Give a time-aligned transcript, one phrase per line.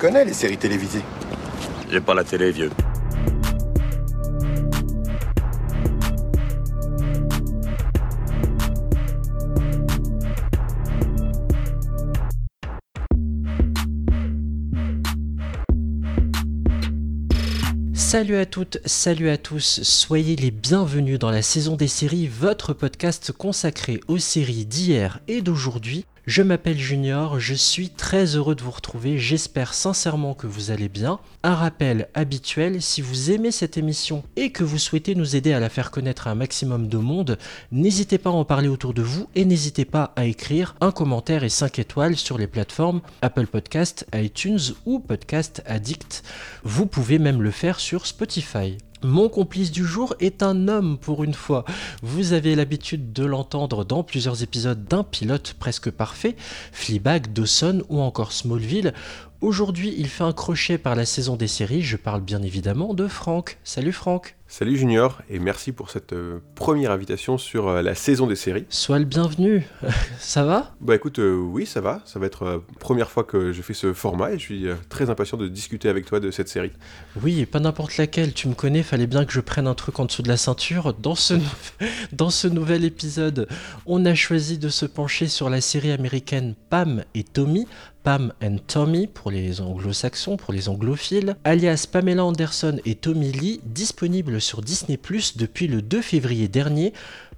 [0.00, 1.02] connais les séries télévisées.
[1.90, 2.70] J'ai pas la télé, vieux.
[17.92, 22.72] Salut à toutes, salut à tous, soyez les bienvenus dans la saison des séries, votre
[22.72, 26.06] podcast consacré aux séries d'hier et d'aujourd'hui.
[26.30, 30.88] Je m'appelle Junior, je suis très heureux de vous retrouver, j'espère sincèrement que vous allez
[30.88, 31.18] bien.
[31.42, 35.58] Un rappel habituel, si vous aimez cette émission et que vous souhaitez nous aider à
[35.58, 37.36] la faire connaître à un maximum de monde,
[37.72, 41.42] n'hésitez pas à en parler autour de vous et n'hésitez pas à écrire un commentaire
[41.42, 46.22] et 5 étoiles sur les plateformes Apple Podcast, iTunes ou Podcast Addict.
[46.62, 48.78] Vous pouvez même le faire sur Spotify.
[49.02, 51.64] Mon complice du jour est un homme pour une fois.
[52.02, 56.36] Vous avez l'habitude de l'entendre dans plusieurs épisodes d'un pilote presque parfait,
[56.72, 58.92] Fleabag, Dawson ou encore Smallville.
[59.40, 61.82] Aujourd'hui, il fait un crochet par la saison des séries.
[61.82, 63.58] Je parle bien évidemment de Franck.
[63.64, 64.36] Salut Franck.
[64.52, 68.66] Salut Junior et merci pour cette euh, première invitation sur euh, la saison des séries.
[68.68, 69.64] Sois le bienvenu.
[70.18, 70.74] ça va?
[70.80, 72.02] Bah écoute, euh, oui ça va.
[72.04, 75.08] Ça va être la première fois que je fais ce format et je suis très
[75.08, 76.72] impatient de discuter avec toi de cette série.
[77.22, 78.34] Oui, et pas n'importe laquelle.
[78.34, 80.94] Tu me connais, fallait bien que je prenne un truc en dessous de la ceinture.
[80.94, 81.34] Dans ce,
[82.12, 83.46] dans ce nouvel épisode,
[83.86, 87.68] on a choisi de se pencher sur la série américaine Pam et Tommy
[88.02, 93.60] Pam and Tommy pour les anglo-saxons, pour les anglophiles, alias Pamela Anderson et Tommy Lee,
[93.64, 94.98] disponibles sur Disney
[95.36, 96.92] depuis le 2 février dernier.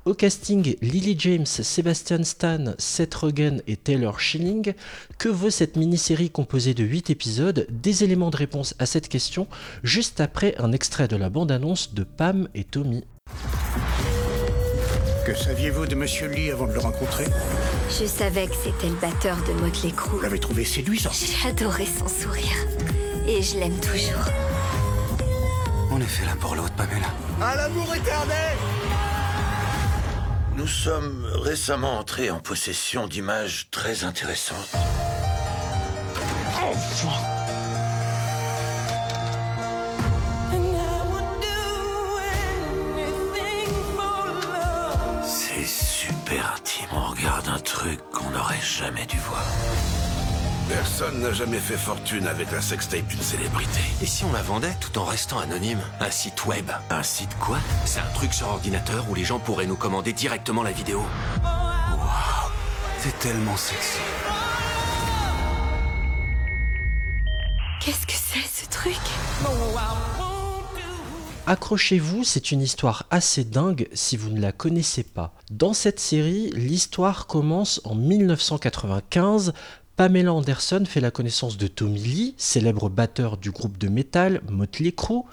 [0.04, 4.74] Au casting, Lily James, Sebastian Stan, Seth Rogen et Taylor Schilling.
[5.18, 7.66] Que vaut cette mini-série composée de 8 épisodes?
[7.70, 9.46] Des éléments de réponse à cette question,
[9.84, 13.04] juste après un extrait de la bande-annonce de Pam et Tommy.
[15.24, 17.26] Que saviez-vous de Monsieur Lee avant de le rencontrer?
[17.88, 20.16] Je savais que c'était le batteur de Motley Crue.
[20.16, 21.12] Vous l'avez trouvé séduisant.
[21.42, 22.56] J'adorais son sourire.
[23.28, 24.24] Et je l'aime toujours.
[25.92, 27.06] On est fait l'un pour l'autre, Pamela.
[27.40, 28.56] À l'amour éternel
[30.56, 34.74] Nous sommes récemment entrés en possession d'images très intéressantes.
[36.94, 37.06] C'est
[46.42, 46.88] super intime.
[46.92, 49.44] On regarde un truc qu'on n'aurait jamais dû voir.
[50.68, 53.80] Personne n'a jamais fait fortune avec la sextape d'une célébrité.
[54.00, 55.80] Et si on la vendait tout en restant anonyme?
[56.00, 57.58] Un site web Un site quoi?
[57.84, 61.04] C'est un truc sur ordinateur où les gens pourraient nous commander directement la vidéo.
[61.42, 62.00] Waouh,
[62.98, 63.98] c'est tellement sexy.
[67.80, 69.00] Qu'est-ce que c'est ce truc?
[71.44, 75.34] Accrochez-vous, c'est une histoire assez dingue si vous ne la connaissez pas.
[75.50, 79.52] Dans cette série, l'histoire commence en 1995.
[79.96, 84.92] Pamela Anderson fait la connaissance de Tommy Lee, célèbre batteur du groupe de métal Motley
[84.92, 85.24] Crue.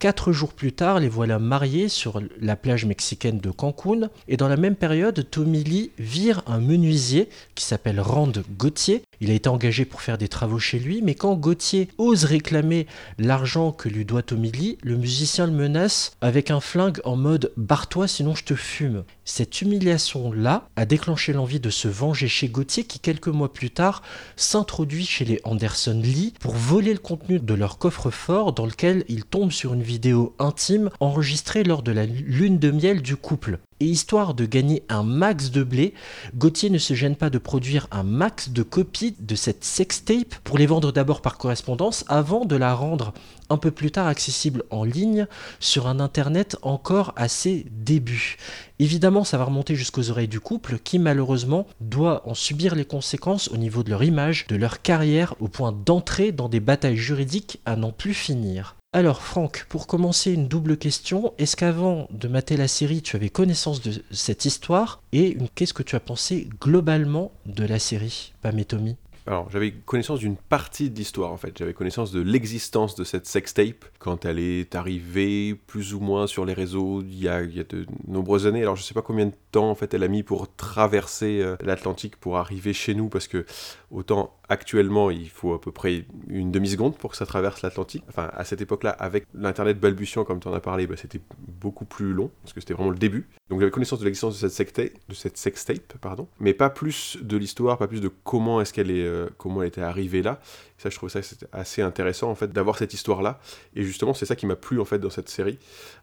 [0.00, 4.08] Quatre jours plus tard, les voilà mariés sur la plage mexicaine de Cancun.
[4.28, 9.02] Et dans la même période, Tommy Lee vire un menuisier qui s'appelle Rand Gauthier.
[9.20, 12.86] Il a été engagé pour faire des travaux chez lui, mais quand Gauthier ose réclamer
[13.18, 17.52] l'argent que lui doit Tommy Lee, le musicien le menace avec un flingue en mode
[17.58, 19.04] barre-toi sinon je te fume.
[19.26, 24.02] Cette humiliation-là a déclenché l'envie de se venger chez Gauthier qui quelques mois plus tard
[24.36, 29.24] s'introduit chez les Anderson Lee pour voler le contenu de leur coffre-fort dans lequel il
[29.24, 33.58] tombe sur une vidéo intime enregistrée lors de la lune de miel du couple.
[33.80, 35.94] Et histoire de gagner un max de blé,
[36.36, 40.58] Gauthier ne se gêne pas de produire un max de copies de cette sextape pour
[40.58, 43.12] les vendre d'abord par correspondance avant de la rendre
[43.48, 45.26] un peu plus tard accessible en ligne
[45.58, 48.36] sur un internet encore à ses débuts.
[48.78, 53.48] Évidemment, ça va remonter jusqu'aux oreilles du couple qui malheureusement doit en subir les conséquences
[53.48, 57.60] au niveau de leur image, de leur carrière, au point d'entrer dans des batailles juridiques
[57.66, 58.76] à n'en plus finir.
[58.92, 63.28] Alors Franck, pour commencer une double question, est-ce qu'avant de mater la série, tu avais
[63.28, 65.00] connaissance de cette histoire?
[65.12, 68.96] Et qu'est-ce que tu as pensé globalement de la série, Pam et Tommy?
[69.26, 71.56] Alors, j'avais connaissance d'une partie de l'histoire en fait.
[71.58, 76.44] J'avais connaissance de l'existence de cette sextape quand elle est arrivée plus ou moins sur
[76.44, 78.62] les réseaux il y a, de nombreuses années.
[78.62, 81.56] Alors, je sais pas combien de temps en fait elle a mis pour traverser euh,
[81.60, 83.44] l'Atlantique pour arriver chez nous parce que
[83.90, 88.04] autant actuellement il faut à peu près une demi-seconde pour que ça traverse l'Atlantique.
[88.08, 91.84] Enfin, à cette époque-là, avec l'internet balbutiant comme tu en as parlé, bah, c'était beaucoup
[91.84, 93.28] plus long parce que c'était vraiment le début.
[93.48, 97.18] Donc, j'avais connaissance de l'existence de cette sextape, de cette sextape, pardon, mais pas plus
[97.20, 100.40] de l'histoire, pas plus de comment est-ce qu'elle est, euh, comment elle était arrivée là.
[100.78, 101.20] Ça, je trouvais ça
[101.52, 103.40] assez intéressant en fait d'avoir cette histoire-là.
[103.74, 105.58] Et justement, c'est ça qui m'a plu en fait dans cette série.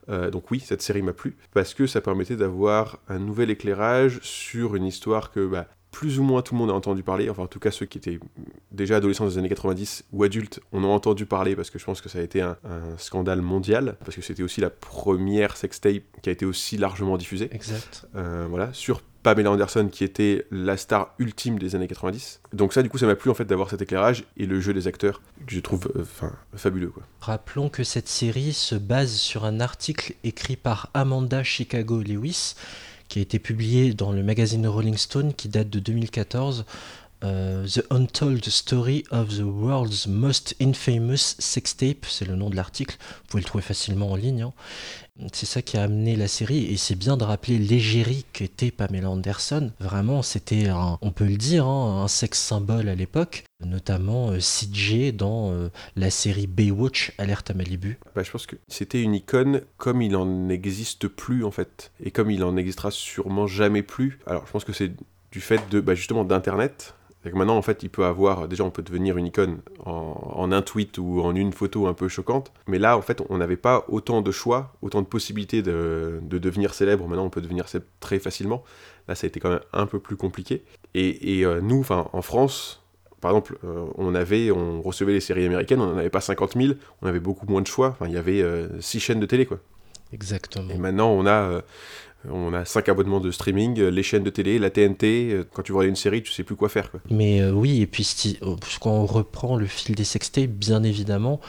[0.09, 4.19] Euh, donc oui, cette série m'a plu parce que ça permettait d'avoir un nouvel éclairage
[4.21, 7.43] sur une histoire que bah, plus ou moins tout le monde a entendu parler, enfin
[7.43, 8.19] en tout cas ceux qui étaient
[8.71, 12.01] déjà adolescents des années 90 ou adultes on a entendu parler parce que je pense
[12.01, 16.03] que ça a été un, un scandale mondial, parce que c'était aussi la première sextape
[16.21, 17.49] qui a été aussi largement diffusée.
[17.51, 18.05] Exact.
[18.15, 19.01] Euh, voilà, sur
[19.35, 22.39] Pamela Anderson qui était la star ultime des années 90.
[22.53, 24.73] Donc ça du coup ça m'a plu en fait d'avoir cet éclairage et le jeu
[24.73, 26.05] des acteurs que je trouve euh,
[26.55, 26.93] fabuleux.
[27.19, 32.55] Rappelons que cette série se base sur un article écrit par Amanda Chicago Lewis
[33.09, 36.65] qui a été publié dans le magazine Rolling Stone qui date de 2014.
[37.23, 42.97] Euh, the Untold Story of the World's Most Infamous Sextape, c'est le nom de l'article,
[42.99, 44.43] vous pouvez le trouver facilement en ligne.
[44.43, 44.53] hein.
[45.33, 49.09] C'est ça qui a amené la série, et c'est bien de rappeler l'égérie qu'était Pamela
[49.09, 49.71] Anderson.
[49.79, 50.67] Vraiment, c'était,
[51.01, 55.69] on peut le dire, hein, un sexe symbole à l'époque, notamment euh, CJ dans euh,
[55.95, 57.97] la série Baywatch, Alerte à Malibu.
[58.15, 62.11] Bah, je pense que c'était une icône comme il en existe plus en fait, et
[62.11, 64.19] comme il en existera sûrement jamais plus.
[64.27, 64.91] Alors je pense que c'est
[65.31, 66.93] du fait de bah, justement d'internet.
[67.27, 68.47] C'est que Maintenant, en fait, il peut avoir.
[68.47, 71.93] Déjà, on peut devenir une icône en, en un tweet ou en une photo un
[71.93, 72.53] peu choquante.
[72.67, 76.37] Mais là, en fait, on n'avait pas autant de choix, autant de possibilités de, de
[76.37, 77.05] devenir célèbre.
[77.07, 78.63] Maintenant, on peut devenir célèbre très facilement.
[79.09, 80.63] Là, ça a été quand même un peu plus compliqué.
[80.93, 82.81] Et, et, euh, nous, enfin, en France,
[83.19, 86.53] par exemple, euh, on avait, on recevait les séries américaines, on n'en avait pas 50
[86.55, 87.89] 000, on avait beaucoup moins de choix.
[87.89, 89.59] Enfin, il y avait euh, six chaînes de télé, quoi.
[90.13, 90.69] Exactement.
[90.69, 91.61] Et maintenant, on a, euh,
[92.31, 95.31] on a cinq abonnements de streaming, euh, les chaînes de télé, la TNT.
[95.31, 96.89] euh, quand tu vois une série, tu sais plus quoi faire.
[97.09, 101.39] Mais euh, oui, et puis euh, quand on reprend le fil des sextapes, bien évidemment,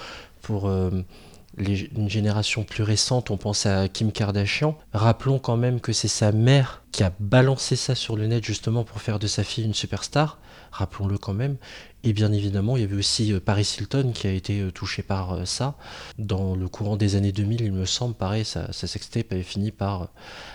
[0.43, 4.79] pour une génération plus récente, on pense à Kim Kardashian.
[4.93, 8.85] Rappelons quand même que c'est sa mère qui a balancé ça sur le net justement
[8.85, 10.39] pour faire de sa fille une superstar.
[10.73, 11.57] Rappelons-le quand même.
[12.05, 15.03] Et bien évidemment, il y avait aussi euh, Paris Hilton qui a été euh, touché
[15.03, 15.77] par euh, ça.
[16.19, 20.09] Dans le courant des années 2000, il me semble, pareil, sa, sextape avait fini par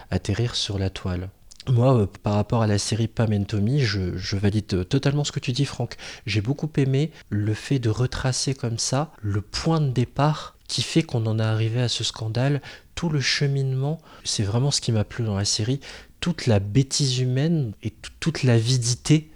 [0.10, 1.30] atterrir sur la toile.
[1.68, 5.39] Moi, par rapport à la série Pam and Tommy, je, je valide totalement ce que
[5.39, 5.95] tu dis, Franck.
[6.25, 11.04] J'ai beaucoup aimé le fait de retracer comme ça le point de départ qui fait
[11.04, 12.62] qu'on en est arrivé à ce scandale,
[12.95, 14.00] tout le cheminement.
[14.24, 15.80] C'est vraiment ce qui m'a plu dans la série.
[16.19, 19.30] Toute la bêtise humaine et toute l'avidité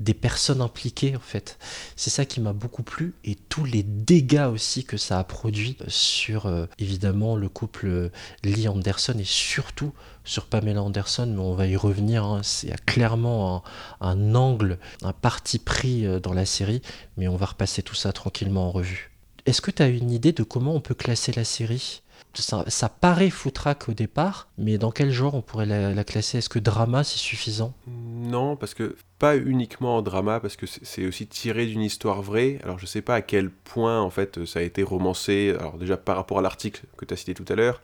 [0.00, 1.58] des personnes impliquées en fait.
[1.94, 5.76] C'est ça qui m'a beaucoup plu et tous les dégâts aussi que ça a produit
[5.88, 8.08] sur euh, évidemment le couple euh,
[8.42, 9.92] Lee Anderson et surtout
[10.24, 12.24] sur Pamela Anderson, mais on va y revenir.
[12.24, 12.40] hein.
[12.42, 13.64] C'est clairement
[14.00, 16.82] un, un angle, un parti pris euh, dans la série,
[17.16, 19.10] mais on va repasser tout ça tranquillement en revue.
[19.46, 22.02] Est-ce que tu as une idée de comment on peut classer la série?
[22.34, 26.38] Ça, paraît foutraque au départ, mais dans quel genre on pourrait la, la classer?
[26.38, 27.74] Est-ce que drama c'est suffisant?
[27.86, 32.22] Non, parce que pas uniquement en drama, parce que c'est c'est aussi tiré d'une histoire
[32.22, 32.58] vraie.
[32.62, 35.54] Alors je sais pas à quel point en fait ça a été romancé.
[35.58, 37.80] Alors déjà par rapport à l'article que tu as cité tout à l'heure.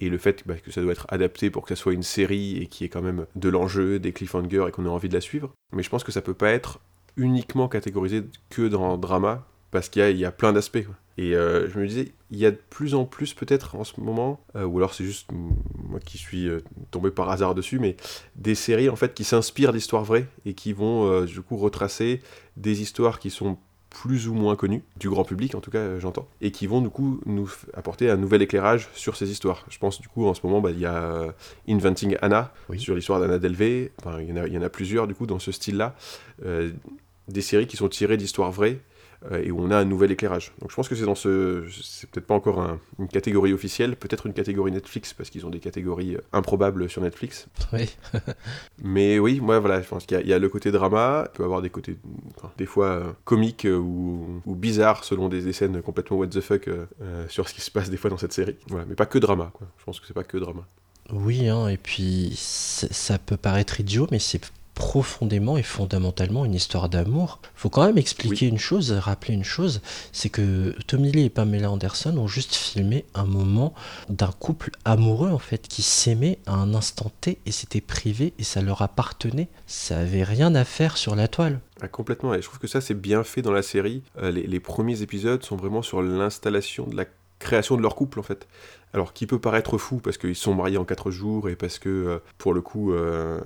[0.00, 2.58] Et le fait bah, que ça doit être adapté pour que ça soit une série
[2.58, 5.14] et qu'il y ait quand même de l'enjeu, des cliffhangers et qu'on ait envie de
[5.14, 5.50] la suivre.
[5.72, 6.78] Mais je pense que ça peut pas être
[7.16, 10.86] uniquement catégorisé que dans drama, parce qu'il y y a plein d'aspects.
[11.18, 14.00] Et euh, je me disais, il y a de plus en plus peut-être en ce
[14.00, 16.60] moment, euh, ou alors c'est juste moi qui suis euh,
[16.92, 17.96] tombé par hasard dessus, mais
[18.36, 22.22] des séries en fait qui s'inspirent d'histoires vraies et qui vont du coup retracer
[22.56, 23.58] des histoires qui sont
[23.90, 26.90] plus ou moins connues, du grand public en tout cas j'entends, et qui vont du
[26.90, 29.64] coup nous apporter un nouvel éclairage sur ces histoires.
[29.70, 31.34] Je pense du coup en ce moment bah, il y a
[31.68, 32.78] Inventing Anna Oui.
[32.78, 35.14] sur l'histoire d'Anna Delvey, enfin il y, en a, il y en a plusieurs du
[35.16, 35.96] coup dans ce style-là,
[36.44, 38.78] des séries qui sont tirées d'histoires vraies
[39.42, 40.52] et où on a un nouvel éclairage.
[40.60, 43.96] Donc je pense que c'est dans ce, c'est peut-être pas encore un- une catégorie officielle,
[43.96, 47.48] peut-être une catégorie Netflix parce qu'ils ont des catégories euh, improbables sur Netflix.
[47.72, 47.88] Oui.
[48.82, 51.28] Mais oui, moi voilà, je pense qu'il y, a- il y a le côté drama,
[51.32, 51.96] il peut avoir des côtés
[52.36, 56.28] enfin, des fois euh, comiques euh, ou, ou bizarres selon des, des scènes complètement what
[56.28, 58.56] the fuck euh, euh, sur ce qui se passe des fois dans cette série.
[58.68, 59.66] Voilà, mais pas que drama, quoi.
[59.78, 60.66] Je pense que c'est pas que drama.
[61.10, 66.88] Oui, hein, et puis ça peut paraître idiot, mais c'est profondément et fondamentalement une histoire
[66.88, 67.40] d'amour.
[67.56, 69.80] Faut quand même expliquer une chose, rappeler une chose,
[70.12, 73.74] c'est que Tommy Lee et Pamela Anderson ont juste filmé un moment
[74.08, 78.44] d'un couple amoureux en fait qui s'aimait à un instant T et c'était privé et
[78.44, 79.48] ça leur appartenait.
[79.66, 81.58] Ça avait rien à faire sur la toile.
[81.80, 84.02] Ah, complètement, et je trouve que ça c'est bien fait dans la série.
[84.22, 87.04] Euh, les, les premiers épisodes sont vraiment sur l'installation de la
[87.40, 88.46] création de leur couple en fait.
[88.94, 91.88] Alors qui peut paraître fou parce qu'ils sont mariés en 4 jours et parce que
[91.88, 93.40] euh, pour le coup euh,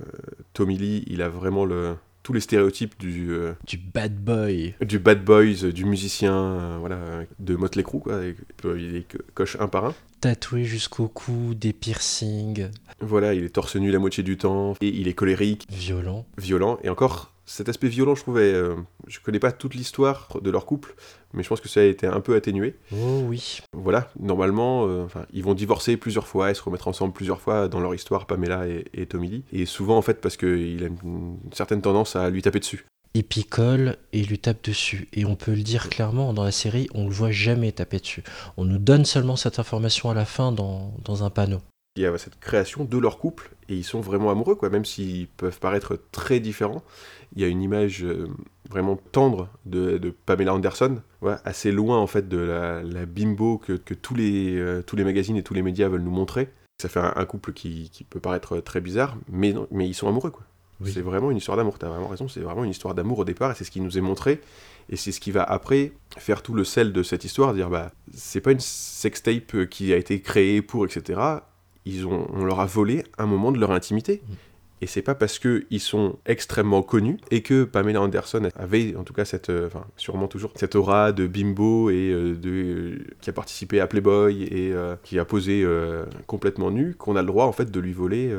[0.53, 4.73] Tommy Lee il a vraiment le, tous les stéréotypes du, euh, Du bad boy.
[4.81, 6.99] du bad boys, euh, du musicien, euh, voilà,
[7.39, 8.23] de Motley Crue quoi.
[8.23, 9.93] Et, il les co- coche un par un.
[10.21, 12.69] Tatoué jusqu'au cou, des piercings,
[13.01, 16.25] Voilà, il est torse nu la moitié du temps et il est colérique, violent.
[16.37, 18.53] violent et encore cet aspect violent, je trouvais.
[18.53, 18.75] euh,
[19.07, 20.95] je connais pas toute l'histoire de leur couple,
[21.33, 22.75] mais je pense que ça a été un peu atténué.
[22.93, 23.59] Oh oui.
[23.73, 27.79] Voilà, normalement, euh, ils vont divorcer plusieurs fois et se remettre ensemble plusieurs fois dans
[27.79, 29.43] leur histoire, Pamela et, et Tommy Lee.
[29.51, 32.85] Et souvent, en fait, parce qu'il a une certaine tendance à lui taper dessus.
[33.15, 35.07] Il picole et lui tape dessus.
[35.13, 38.23] Et on peut le dire clairement, dans la série, on le voit jamais taper dessus.
[38.57, 41.59] On nous donne seulement cette information à la fin dans, dans un panneau.
[41.95, 44.83] Il y a cette création de leur couple et ils sont vraiment amoureux, quoi, même
[44.83, 46.83] s'ils peuvent paraître très différents.
[47.35, 48.27] Il y a une image euh,
[48.69, 53.59] vraiment tendre de, de Pamela Anderson, ouais, assez loin en fait de la, la bimbo
[53.59, 56.49] que, que tous, les, euh, tous les magazines et tous les médias veulent nous montrer.
[56.81, 59.93] Ça fait un, un couple qui, qui peut paraître très bizarre, mais, non- mais ils
[59.93, 60.31] sont amoureux.
[60.31, 60.43] quoi.
[60.81, 60.91] Oui.
[60.91, 63.51] C'est vraiment une histoire d'amour, t'as vraiment raison, c'est vraiment une histoire d'amour au départ
[63.51, 64.41] et c'est ce qui nous est montré.
[64.89, 67.91] Et c'est ce qui va après faire tout le sel de cette histoire, dire bah
[68.15, 71.19] c'est pas une sextape qui a été créée pour, etc.
[71.85, 74.21] Ils ont, on leur a volé un moment de leur intimité.
[74.83, 79.05] Et c'est pas parce que ils sont extrêmement connus et que Pamela Anderson avait, en
[79.05, 83.29] tout cas, cette, euh, enfin, sûrement toujours, cette aura de bimbo et euh, de, qui
[83.29, 85.65] a participé à Playboy et euh, qui a posé
[86.27, 88.29] complètement nu, qu'on a le droit en fait de lui voler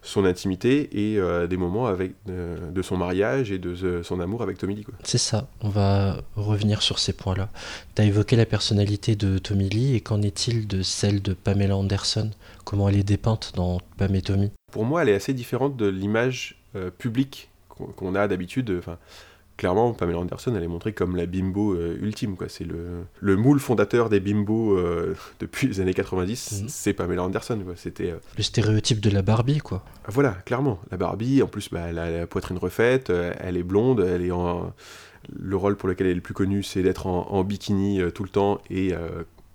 [0.00, 4.76] son intimité et des moments avec de son mariage et de son amour avec Tommy
[4.76, 4.86] Lee.
[5.04, 7.50] C'est ça, on va revenir sur ces points-là.
[7.94, 11.76] Tu as évoqué la personnalité de Tommy Lee, et qu'en est-il de celle de Pamela
[11.76, 12.30] Anderson?
[12.64, 14.50] Comment elle est dépeinte dans Pam et Tommy?
[14.70, 18.74] Pour moi, elle est assez différente de l'image euh, publique qu'on a d'habitude.
[18.78, 18.98] Enfin,
[19.56, 22.36] clairement, Pamela Anderson, elle est montrée comme la bimbo euh, ultime.
[22.36, 22.48] quoi.
[22.48, 26.62] C'est le, le moule fondateur des bimbos euh, depuis les années 90.
[26.62, 26.68] Mhm.
[26.68, 27.58] C'est Pamela Anderson.
[27.64, 27.74] quoi.
[27.76, 29.84] C'était euh, Le stéréotype de la Barbie, quoi.
[30.08, 31.42] voilà, clairement, la Barbie.
[31.42, 33.10] En plus, bah, elle a la poitrine refaite.
[33.10, 34.00] elle est blonde.
[34.00, 34.72] Elle est en
[35.38, 38.22] le rôle pour lequel elle est le plus connue, c'est d'être en, en bikini tout
[38.24, 38.94] le temps et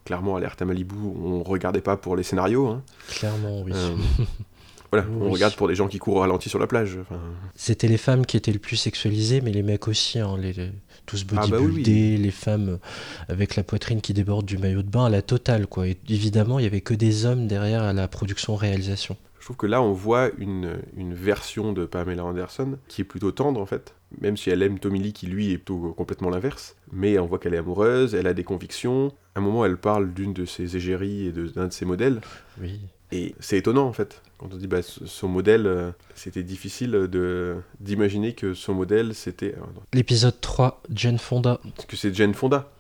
[0.06, 0.94] Clairement, Alerte à Malibu,
[1.24, 2.68] on regardait pas pour les scénarios.
[2.68, 2.84] hein.
[3.10, 3.74] Clairement, oui.
[4.94, 6.98] Euh, voilà, on regarde pour des gens qui courent au ralenti sur la plage.
[7.02, 7.20] enfin.
[7.56, 10.72] C'était les femmes qui étaient le plus sexualisées, mais les mecs aussi, hein, les, les-
[11.06, 12.80] tous Ah bah oui, bodybuildés, les femmes
[13.30, 15.88] avec la poitrine qui déborde du maillot de bain à la totale, quoi.
[15.88, 19.18] Et évidemment, il y avait que des hommes derrière à la production-réalisation.
[19.40, 23.32] Je trouve que là, on voit une, une version de Pamela Anderson qui est plutôt
[23.32, 26.76] tendre en fait, même si elle aime Tommy Lee qui lui est plutôt complètement l'inverse.
[26.92, 29.12] Mais on voit qu'elle est amoureuse, elle a des convictions.
[29.36, 32.22] À un moment, elle parle d'une de ses égéries et de- d'un de ses modèles.
[32.60, 32.80] Oui.
[33.12, 37.56] Et c'est étonnant en fait, quand on dit bah, son modèle, euh, c'était difficile de
[37.80, 39.54] d'imaginer que son modèle c'était.
[39.54, 41.60] attends, L'épisode 3, Jane Fonda.
[41.88, 42.72] que c'est Jane Fonda.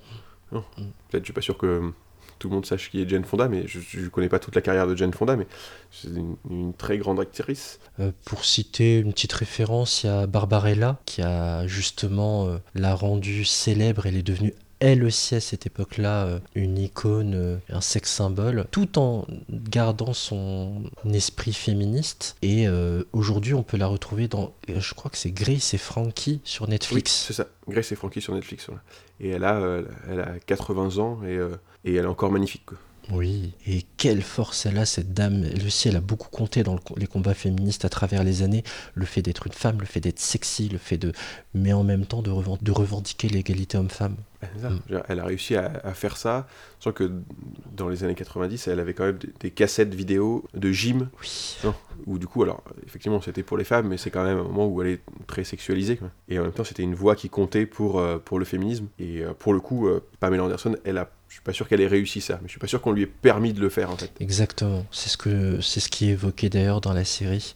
[0.51, 0.84] Non, Mm.
[1.10, 1.91] Peut-être, je suis pas sûr que
[2.38, 4.62] tout le monde sache qui est Jane Fonda, mais je, je connais pas toute la
[4.62, 5.48] carrière de Jane Fonda, mais
[5.91, 7.79] c'est une, une très grande actrice.
[8.00, 12.94] Euh, pour citer une petite référence, il y a Barbarella qui a justement euh, l'a
[12.94, 14.05] rendue célèbre.
[14.05, 18.65] Elle est devenue elle aussi à cette époque-là euh, une icône, euh, un sex symbole,
[18.72, 22.36] tout en gardant son esprit féministe.
[22.41, 26.41] Et euh, aujourd'hui, on peut la retrouver dans, je crois que c'est Grace et Frankie
[26.44, 27.25] sur Oui, Netflix.
[27.27, 27.48] c'est ça.
[27.67, 28.65] Grace et Frankie sur Netflix.
[28.67, 28.82] voilà.
[29.20, 31.50] Et elle a, euh, elle a 80 ans et, euh,
[31.86, 32.65] et elle est encore magnifique.
[32.65, 32.77] quoi.
[33.12, 35.44] Oui, et quelle force elle a, cette dame.
[35.44, 38.64] Elle aussi, elle a beaucoup compté dans le les combats féministes à travers les années.
[38.96, 41.12] Le fait d'être une femme, le fait d'être sexy, le fait de.
[41.54, 44.16] Mais en même temps de, reven- de revendiquer l'égalité homme-femme.
[44.44, 44.78] Mm.
[45.08, 46.48] Elle a réussi à, à faire ça,
[46.80, 47.12] sans que
[47.76, 51.58] dans les années 90, elle avait quand même des, des cassettes vidéo de gym, Oui.
[52.06, 54.68] où du coup, alors effectivement, c'était pour les femmes, mais c'est quand même un moment
[54.68, 55.98] où elle est très sexualisée.
[55.98, 56.10] quoi.
[56.30, 58.88] Et en même temps, c'était une voix qui comptait pour, euh, pour le féminisme.
[59.00, 61.82] Et euh, pour le coup, euh, Pamela Anderson, elle a, je suis pas sûr qu'elle
[61.82, 63.91] ait réussi ça, mais je suis pas sûr qu'on lui ait permis de le faire
[63.91, 64.12] en fait.
[64.20, 64.86] Exactement.
[64.91, 67.55] C'est ce, que, c'est ce qui est évoqué d'ailleurs dans la série.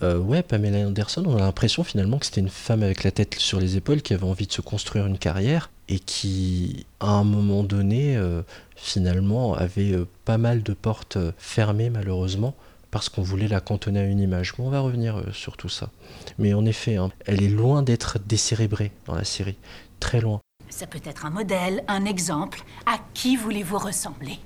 [0.00, 3.34] Euh, ouais, Pamela Anderson, on a l'impression finalement que c'était une femme avec la tête
[3.34, 7.24] sur les épaules qui avait envie de se construire une carrière et qui, à un
[7.24, 8.42] moment donné, euh,
[8.76, 12.54] finalement, avait euh, pas mal de portes fermées malheureusement
[12.90, 14.54] parce qu'on voulait la cantonner à une image.
[14.58, 15.90] Mais on va revenir sur tout ça.
[16.38, 19.56] Mais en effet, hein, elle est loin d'être décérébrée dans la série.
[20.00, 20.40] Très loin.
[20.70, 22.62] Ça peut être un modèle, un exemple.
[22.86, 24.38] À qui voulez-vous ressembler?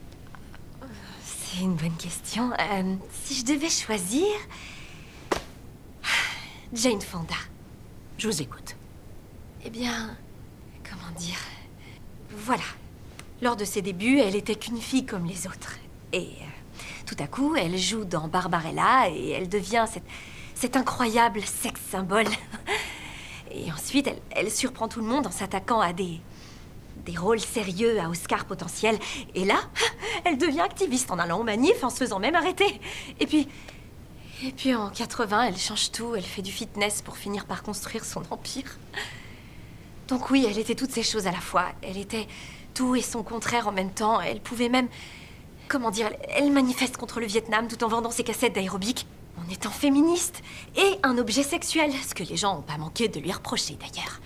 [1.24, 2.52] C'est une bonne question.
[2.52, 4.26] Euh, si je devais choisir.
[6.72, 7.34] Jane Fonda.
[8.18, 8.76] Je vous écoute.
[9.64, 10.16] Eh bien.
[10.88, 11.38] Comment dire?
[12.30, 12.62] Voilà.
[13.42, 15.78] Lors de ses débuts, elle était qu'une fille comme les autres.
[16.12, 20.06] Et euh, tout à coup, elle joue dans Barbarella et elle devient cette,
[20.54, 22.28] cet incroyable sex symbole.
[23.54, 26.20] Et ensuite, elle, surprend tout le monde en s'attaquant à des.
[27.04, 28.98] des rôles sérieux à Oscar potentiel.
[29.34, 29.60] Et là,
[30.24, 32.80] elle devient activiste en allant aux manifs, en se faisant même arrêter.
[33.20, 33.48] Et puis.
[34.44, 38.04] Et puis en 80, elle change tout, elle fait du fitness pour finir par construire
[38.04, 38.76] son empire.
[40.08, 41.66] Donc oui, elle était toutes ces choses à la fois.
[41.80, 42.26] Elle était
[42.74, 44.20] tout et son contraire en même temps.
[44.20, 44.88] Elle pouvait même...
[45.68, 49.06] Comment dire elle manifeste contre le Vietnam tout en vendant ses cassettes d'aérobic.
[49.42, 50.42] En étant féministe
[50.76, 54.20] et un objet sexuel, ce que les gens n'ont pas manqué de lui reprocher d'ailleurs.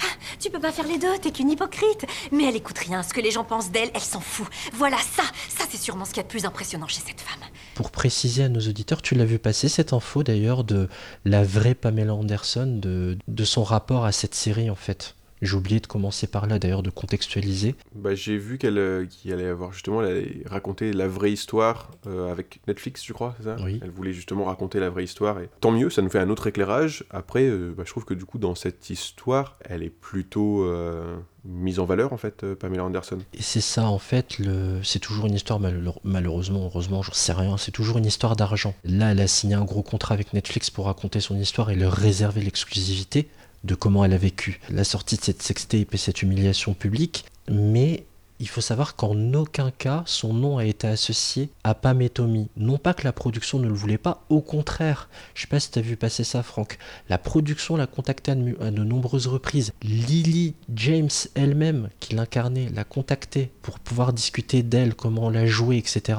[0.00, 2.06] Ah, tu peux pas faire les deux, t'es qu'une hypocrite.
[2.32, 4.46] Mais elle écoute rien, ce que les gens pensent d'elle, elle s'en fout.
[4.72, 7.40] Voilà ça, ça c'est sûrement ce qu'il y a de plus impressionnant chez cette femme.
[7.74, 10.88] Pour préciser à nos auditeurs, tu l'as vu passer cette info d'ailleurs de
[11.24, 15.14] la vraie Pamela Anderson, de, de son rapport à cette série en fait.
[15.42, 17.74] J'ai oublié de commencer par là d'ailleurs, de contextualiser.
[17.94, 22.30] Bah, j'ai vu qu'elle euh, allait avoir justement, elle allait raconter la vraie histoire euh,
[22.30, 23.56] avec Netflix, je crois, c'est ça?
[23.62, 23.80] Oui.
[23.82, 26.46] Elle voulait justement raconter la vraie histoire et tant mieux, ça nous fait un autre
[26.46, 27.04] éclairage.
[27.10, 31.16] Après, euh, bah, je trouve que du coup, dans cette histoire, elle est plutôt euh,
[31.44, 33.18] mise en valeur en fait, euh, Pamela Anderson.
[33.34, 34.80] Et c'est ça en fait, le...
[34.82, 38.74] c'est toujours une histoire, malheure- malheureusement, heureusement, j'en sais rien, c'est toujours une histoire d'argent.
[38.84, 41.92] Là, elle a signé un gros contrat avec Netflix pour raconter son histoire et leur
[41.92, 43.28] réserver l'exclusivité
[43.64, 47.24] de comment elle a vécu la sortie de cette sextape et cette humiliation publique.
[47.50, 48.04] Mais
[48.42, 52.48] il faut savoir qu'en aucun cas, son nom a été associé à Pam et Tommy.
[52.56, 55.08] Non pas que la production ne le voulait pas, au contraire.
[55.34, 56.78] Je sais pas si tu as vu passer ça, Franck.
[57.08, 59.72] La production l'a contacté à de, nombreuses reprises.
[59.82, 66.18] Lily James elle-même, qui l'incarnait, l'a contacté pour pouvoir discuter d'elle, comment la jouer, etc.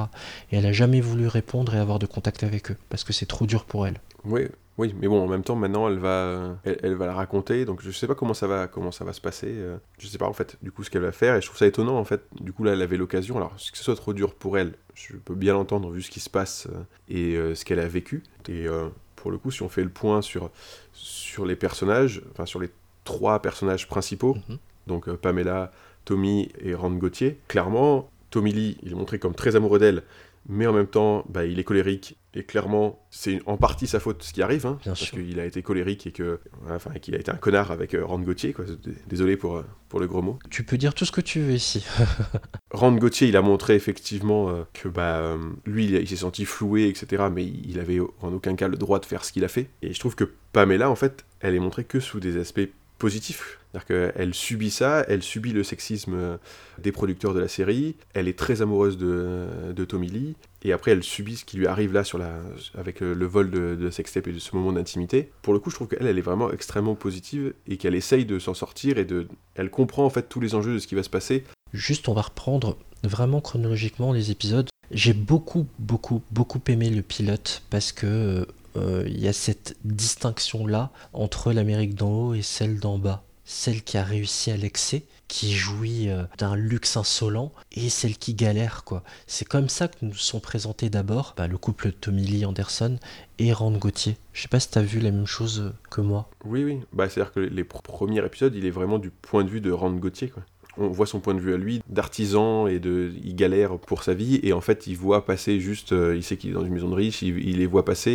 [0.53, 3.25] Et elle a jamais voulu répondre et avoir de contact avec eux, parce que c'est
[3.25, 3.99] trop dur pour elle.
[4.23, 4.43] Oui,
[4.79, 7.81] oui, mais bon, en même temps, maintenant, elle va, elle, elle va la raconter, donc
[7.81, 9.47] je sais pas comment ça va, comment ça va se passer.
[9.49, 11.59] euh, je sais pas en fait, du coup, ce qu'elle va faire, et je trouve
[11.59, 12.21] ça étonnant en fait.
[12.41, 13.37] Du coup, là, elle avait l'occasion.
[13.37, 16.19] Alors, que ce soit trop dur pour elle, je peux bien l'entendre vu ce qui
[16.19, 18.23] se passe euh, et euh, ce qu'elle a vécu.
[18.49, 20.49] Et euh, pour le coup, si on fait le point sur
[20.91, 22.69] sur les personnages, enfin sur les
[23.03, 24.57] trois personnages principaux, Mhm.
[24.87, 25.71] donc euh, Pamela,
[26.05, 30.03] Tommy et Rand Gauthier, clairement, Tommy Lee, il est montré comme très amoureux d'elle,
[30.47, 32.17] mais en même temps, bah, il est colérique.
[32.35, 35.61] Et clairement, c'est en partie sa faute ce qui arrive, hein, parce qu'il a été
[35.61, 38.53] colérique et que, enfin, qu'il a été un connard avec euh, Rand Gauthier.
[38.53, 38.65] Quoi.
[39.07, 40.39] Désolé pour, euh, pour le gros mot.
[40.49, 41.85] Tu peux dire tout ce que tu veux ici.
[42.71, 46.87] Rand Gauthier, il a montré effectivement euh, que bah, lui, il, il s'est senti floué,
[46.87, 47.25] etc.
[47.31, 49.69] Mais il avait en aucun cas le droit de faire ce qu'il a fait.
[49.83, 53.59] Et je trouve que Pamela, en fait, elle est montrée que sous des aspects positifs.
[53.73, 56.37] C'est-à-dire qu'elle subit ça, elle subit le sexisme euh,
[56.77, 60.91] des producteurs de la série, elle est très amoureuse de, de Tommy Lee, et après
[60.91, 62.39] elle subit ce qui lui arrive là sur la,
[62.77, 65.31] avec euh, le vol de, de sextape et de ce moment d'intimité.
[65.41, 68.37] Pour le coup, je trouve qu'elle, elle est vraiment extrêmement positive et qu'elle essaye de
[68.37, 71.01] s'en sortir et de, elle comprend en fait tous les enjeux de ce qui va
[71.01, 74.69] se passer Juste, on va reprendre vraiment chronologiquement les épisodes.
[74.91, 80.91] J'ai beaucoup, beaucoup, beaucoup aimé le pilote parce que euh, il y a cette distinction-là
[81.13, 83.23] entre l'Amérique d'en haut et celle d'en bas.
[83.55, 88.33] Celle qui a réussi à l'excès, qui jouit euh, d'un luxe insolent, et celle qui
[88.33, 89.03] galère, quoi.
[89.27, 92.97] C'est comme ça que nous sont présentés d'abord bah, le couple Tommy Lee Anderson
[93.37, 94.17] et Rand Gauthier.
[94.33, 96.29] Je sais pas si t'as vu la même chose que moi.
[96.43, 96.79] Oui, oui.
[96.93, 99.71] Bah, C'est-à-dire que les pr- premiers épisodes, il est vraiment du point de vue de
[99.71, 100.29] Rand Gauthier.
[100.29, 100.43] Quoi.
[100.77, 104.13] On voit son point de vue à lui, d'artisan, et de, il galère pour sa
[104.13, 106.73] vie, et en fait, il voit passer juste, euh, il sait qu'il est dans une
[106.73, 108.11] maison de riches, il, les voit passer,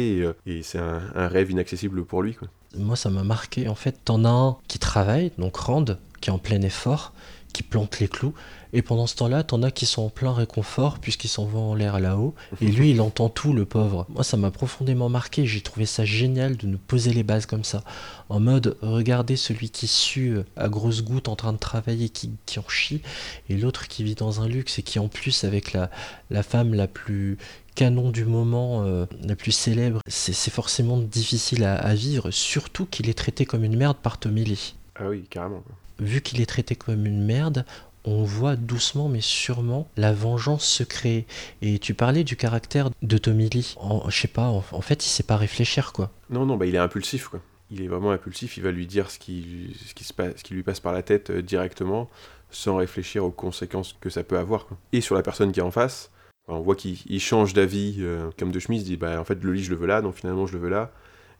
[0.46, 2.34] et, euh, c'est un, un rêve inaccessible pour lui.
[2.34, 2.48] Quoi.
[2.76, 3.68] moi ça m'a marqué.
[3.68, 5.84] En fait, t'en as un qui travaille, donc Rand,
[6.20, 7.12] qui est en plein effort,
[7.52, 8.34] qui plante les clous,
[8.72, 11.74] et pendant ce temps-là, t'en as qui sont en plein réconfort, puisqu'ils s'en vont en
[11.74, 14.06] l'air là-haut, et lui, il entend tout, le pauvre.
[14.08, 17.64] Moi, ça m'a profondément marqué, j'ai trouvé ça génial de nous poser les bases comme
[17.64, 17.82] ça.
[18.28, 22.30] En mode, regardez celui qui sue euh, à grosses gouttes en train de travailler, qui,
[22.46, 23.02] qui en chie,
[23.48, 25.90] et l'autre qui vit dans un luxe, et qui en plus, avec la,
[26.30, 27.38] la femme la plus
[27.74, 33.08] canon du moment, euh, la plus célèbre, c'est forcément difficile à, à vivre, surtout qu'il
[33.08, 34.74] est traité comme une merde par Tommy Lee.
[34.96, 35.62] Ah oui, carrément.
[36.00, 37.64] Vu qu'il est traité comme une merde,
[38.04, 41.26] on voit doucement mais sûrement la vengeance se créer.
[41.62, 43.76] Et tu parlais du caractère de Tommy Lee.
[44.08, 46.10] Je sais pas, en, fait, il sait pas réfléchir quoi.
[46.30, 47.28] Non, non, bah, il est impulsif.
[47.28, 47.40] Quoi.
[47.70, 50.62] Il est vraiment impulsif, il va lui dire ce qui, se passe, ce qui lui
[50.62, 52.08] passe par la tête euh, directement,
[52.50, 54.66] sans réfléchir aux conséquences que ça peut avoir.
[54.66, 54.78] quoi.
[54.92, 56.10] Et sur la personne qui est en face,
[56.46, 59.24] bah, on voit qu'il il change d'avis euh, comme de chemise, il dit bah, en
[59.24, 60.90] fait le lit je le veux là, donc finalement je le veux là,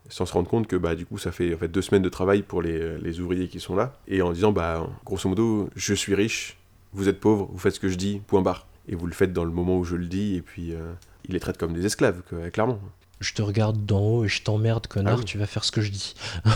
[0.08, 2.08] sans se rendre compte que bah, du coup ça fait en fait deux semaines de
[2.08, 5.94] travail pour les, les ouvriers qui sont là, et en disant bah grosso modo je
[5.94, 6.56] suis riche,
[6.92, 8.66] vous êtes pauvre, vous faites ce que je dis, point barre.
[8.90, 10.92] Et vous le faites dans le moment où je le dis, et puis euh,
[11.28, 12.80] il les traite comme des esclaves, clairement.
[13.20, 15.24] Je te regarde d'en haut et je t'emmerde, connard, Ah oui.
[15.24, 16.14] tu vas faire ce que je dis.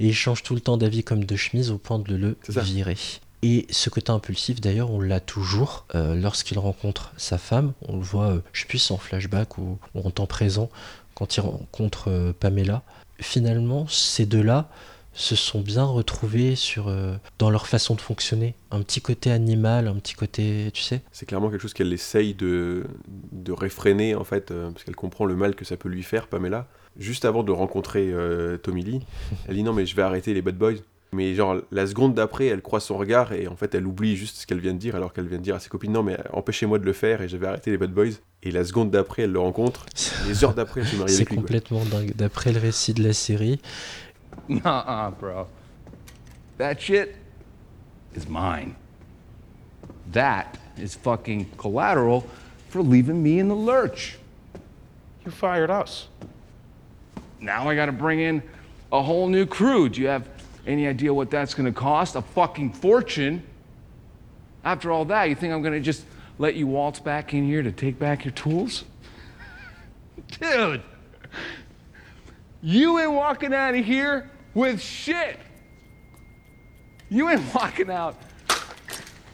[0.00, 2.96] et il change tout le temps d'avis comme de chemise au point de le virer.
[3.42, 7.72] Et ce côté impulsif, d'ailleurs, on l'a toujours euh, lorsqu'il rencontre sa femme.
[7.88, 10.70] On le voit, euh, je sais plus, en flashback ou, ou en temps présent,
[11.14, 12.82] quand il rencontre euh, Pamela.
[13.20, 14.68] Finalement, ces deux-là
[15.14, 18.54] se sont bien retrouvés sur, euh, dans leur façon de fonctionner.
[18.70, 21.02] Un petit côté animal, un petit côté, tu sais.
[21.12, 22.84] C'est clairement quelque chose qu'elle essaye de,
[23.32, 26.28] de réfréner, en fait, euh, parce qu'elle comprend le mal que ça peut lui faire,
[26.28, 26.66] Pamela.
[26.98, 29.00] Juste avant de rencontrer euh, Tommy Lee,
[29.48, 30.74] elle dit non, mais je vais arrêter les bad boys.
[31.14, 34.36] Mais genre, la seconde d'après, elle croise son regard et en fait, elle oublie juste
[34.38, 36.16] ce qu'elle vient de dire alors qu'elle vient de dire à ses copines non, mais
[36.32, 38.12] empêchez-moi de le faire et je vais arrêter les bad boys.
[38.42, 39.84] Et la seconde d'après, elle le rencontre.
[40.26, 41.36] Les heures d'après, elle se marie C'est avec lui.
[41.36, 41.42] quoi.
[41.44, 42.12] complètement dingue.
[42.16, 43.60] D'après le récit de la série,
[44.48, 45.46] Nuh-uh, bro.
[46.58, 47.10] That shit
[48.16, 48.74] is mine.
[50.12, 50.46] That
[50.78, 52.24] is fucking collateral
[52.68, 54.18] for leaving me in the lurch.
[55.24, 56.08] You fired us.
[57.40, 58.42] Now I gotta bring in
[58.90, 59.88] a whole new crew.
[59.88, 60.24] Do you have
[60.66, 62.16] any idea what that's gonna cost?
[62.16, 63.42] A fucking fortune.
[64.64, 66.04] After all that, you think I'm gonna just
[66.38, 68.84] let you waltz back in here to take back your tools?
[70.40, 70.82] Dude!
[72.62, 75.38] You ain't walking out of here with shit!
[77.08, 78.16] You ain't walking out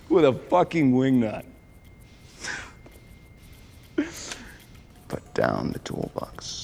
[0.09, 1.45] with a fucking wingnut.
[3.97, 6.58] Put down the toolbox.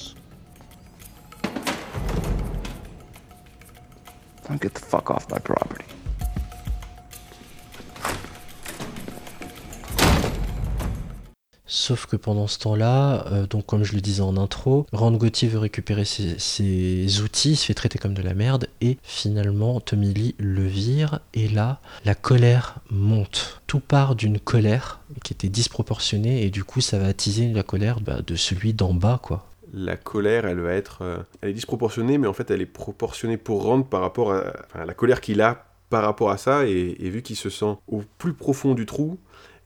[11.67, 15.47] Sauf que pendant ce temps-là, euh, donc comme je le disais en intro, Rand Gauthier
[15.47, 19.79] veut récupérer ses, ses outils, il se fait traiter comme de la merde, et finalement
[19.79, 23.61] Tommy Lee le vire, et là, la colère monte.
[23.67, 27.99] Tout part d'une colère qui était disproportionnée, et du coup ça va attiser la colère
[27.99, 29.47] bah, de celui d'en bas, quoi.
[29.73, 31.01] La colère, elle va être.
[31.01, 34.85] euh, elle est disproportionnée, mais en fait, elle est proportionnée pour Rand par rapport à,
[34.85, 38.33] la colère qu'il a par rapport à ça, et, vu qu'il se sent au plus
[38.33, 39.19] profond du trou,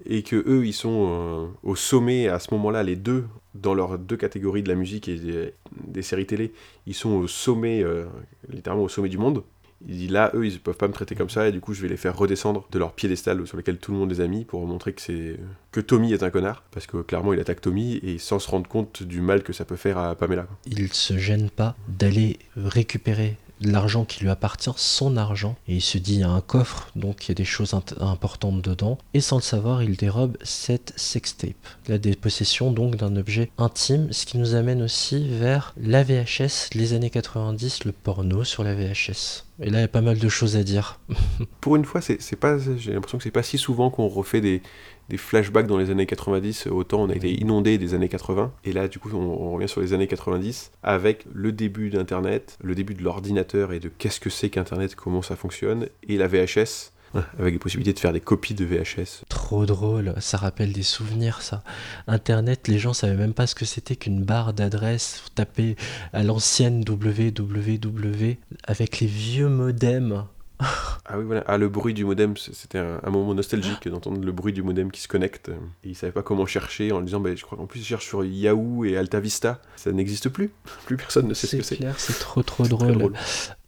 [0.05, 3.97] et que eux, ils sont euh, au sommet à ce moment-là, les deux, dans leurs
[3.97, 5.53] deux catégories de la musique et des,
[5.87, 6.53] des séries télé,
[6.85, 8.05] ils sont au sommet, euh,
[8.49, 9.43] littéralement au sommet du monde.
[9.87, 11.81] Il dit là, eux, ils peuvent pas me traiter comme ça, et du coup, je
[11.81, 14.43] vais les faire redescendre de leur piédestal sur lequel tout le monde les a mis
[14.43, 15.37] pour montrer que c'est
[15.71, 18.67] que Tommy est un connard, parce que clairement, il attaque Tommy et sans se rendre
[18.67, 20.47] compte du mal que ça peut faire à Pamela.
[20.65, 25.97] Il se gêne pas d'aller récupérer l'argent qui lui appartient, son argent, et il se
[25.97, 29.21] dit il y a un coffre, donc il y a des choses importantes dedans, et
[29.21, 31.55] sans le savoir, il dérobe cette sextape,
[31.87, 36.93] la dépossession donc d'un objet intime, ce qui nous amène aussi vers la VHS, les
[36.93, 39.45] années 90, le porno sur la VHS.
[39.61, 40.99] Et là, il y a pas mal de choses à dire.
[41.61, 44.61] Pour une fois, c'est pas, j'ai l'impression que c'est pas si souvent qu'on refait des,
[45.09, 46.67] des flashbacks dans les années 90.
[46.67, 48.51] Autant on a été inondé des années 80.
[48.63, 52.57] Et là, du coup, on, on revient sur les années 90 avec le début d'Internet,
[52.63, 56.27] le début de l'ordinateur et de qu'est-ce que c'est qu'Internet, comment ça fonctionne, et la
[56.27, 56.91] VHS,
[57.39, 59.23] avec les possibilités de faire des copies de VHS.
[59.29, 61.63] Trop drôle, ça rappelle des souvenirs ça.
[62.07, 65.75] Internet, les gens savaient même pas ce que c'était qu'une barre d'adresse tapée
[66.13, 70.25] à l'ancienne www avec les vieux modems.
[71.11, 71.43] Ah oui, voilà.
[71.47, 74.91] Ah, le bruit du modem, c'était un, un moment nostalgique d'entendre le bruit du modem
[74.91, 75.49] qui se connecte.
[75.83, 78.05] Et ils savaient pas comment chercher en disant, bah, je crois qu'en plus, ils cherchent
[78.05, 79.59] sur Yahoo et Alta Vista.
[79.75, 80.51] Ça n'existe plus.
[80.85, 81.77] Plus personne ne sait ce que c'est.
[81.77, 82.97] clair, c'est trop trop drôle.
[82.97, 83.13] drôle.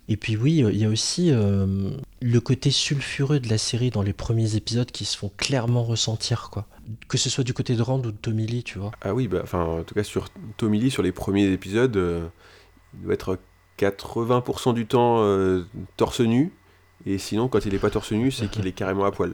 [0.08, 1.89] Et puis oui, il y a aussi euh,
[2.21, 6.49] le côté sulfureux de la série dans les premiers épisodes qui se font clairement ressentir,
[6.51, 6.67] quoi.
[7.08, 8.91] Que ce soit du côté de Rand ou de Tommy Lee, tu vois.
[9.01, 10.27] Ah oui, bah, enfin, en tout cas, sur
[10.58, 12.27] Tommy Lee, sur les premiers épisodes, euh,
[12.93, 13.39] il doit être
[13.80, 15.65] 80% du temps euh,
[15.97, 16.51] torse nu.
[17.05, 19.33] Et sinon, quand il est pas torse nu, c'est qu'il est carrément à poil.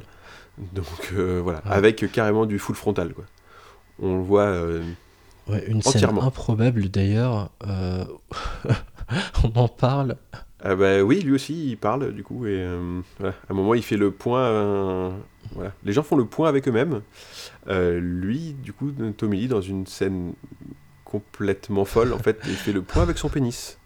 [0.74, 1.72] Donc euh, voilà, Ouais.
[1.72, 3.26] avec carrément du full frontal, quoi.
[4.00, 4.44] On le voit.
[4.44, 4.84] euh,
[5.48, 6.20] Ouais, une Entièrement.
[6.22, 7.52] scène improbable d'ailleurs.
[7.66, 8.04] euh,
[9.44, 10.18] On en parle.
[10.62, 13.36] Ah bah oui, lui aussi, il parle, du coup, et euh, voilà.
[13.48, 15.14] à un moment, il fait le point.
[15.54, 15.72] voilà.
[15.86, 17.02] Les gens font le point avec eux-mêmes.
[17.70, 20.34] Lui, du coup, Tommy Lee, dans une scène
[21.06, 23.78] complètement folle, en fait, il fait le point avec son pénis.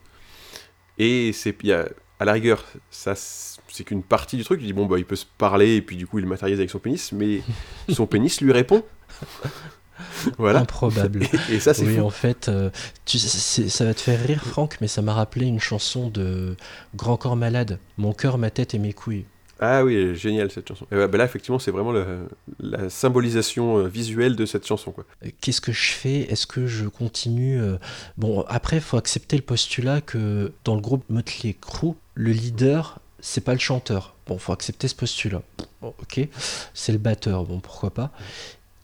[0.97, 1.87] Et c'est, il y a,
[2.21, 4.59] à la rigueur, ça, c'est qu'une partie du truc.
[4.61, 6.69] Il dit, bon, bah, il peut se parler, et puis du coup, il matérialise avec
[6.69, 7.41] son pénis, mais
[7.89, 8.83] son pénis lui répond.
[10.37, 10.59] voilà.
[10.59, 11.23] Improbable.
[11.49, 12.01] Et, et ça, c'est oui, fou.
[12.05, 12.69] en fait, euh,
[13.05, 16.55] tu, c'est- ça va te faire rire, Franck, mais ça m'a rappelé une chanson de
[16.95, 17.79] Grand Corps Malade.
[17.97, 19.25] Mon cœur, ma tête et mes couilles.
[19.63, 20.87] Ah oui, génial cette chanson.
[20.91, 21.93] Et bah là, effectivement, c'est vraiment
[22.59, 24.91] la symbolisation euh, visuelle de cette chanson.
[24.97, 26.21] Euh, Qu'est-ce que je fais?
[26.31, 27.77] Est-ce que je continue euh,
[28.17, 32.97] Bon, après, il faut accepter le postulat que dans le groupe Motley Crue, le leader,
[33.19, 34.15] c'est pas le chanteur.
[34.25, 35.43] Bon, faut accepter ce postulat.
[35.83, 36.27] Bon, ok,
[36.73, 37.43] c'est le batteur.
[37.43, 38.11] Bon, pourquoi pas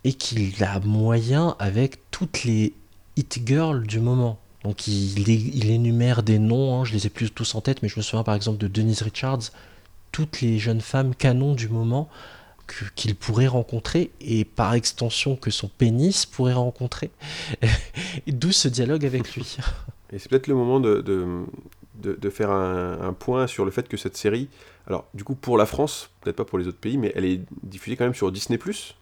[0.03, 2.73] Et qu'il a moyen avec toutes les
[3.15, 4.37] hit girls du moment.
[4.63, 7.97] Donc il énumère des noms, hein, je les ai plus tous en tête, mais je
[7.97, 9.51] me souviens par exemple de Denise Richards,
[10.11, 12.09] toutes les jeunes femmes canons du moment
[12.95, 17.11] qu'il pourrait rencontrer et par extension que son pénis pourrait rencontrer.
[18.27, 19.57] D'où ce dialogue avec lui.
[20.11, 24.15] Et c'est peut-être le moment de faire un, un point sur le fait que cette
[24.15, 24.47] série,
[24.87, 27.41] alors du coup pour la France, peut-être pas pour les autres pays, mais elle est
[27.63, 28.57] diffusée quand même sur Disney⁇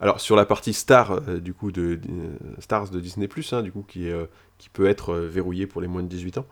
[0.00, 2.00] Alors sur la partie star euh, du coup de
[2.58, 4.26] Stars de Disney hein, du coup qui euh,
[4.72, 6.46] peut être euh, verrouillé pour les moins de 18 ans,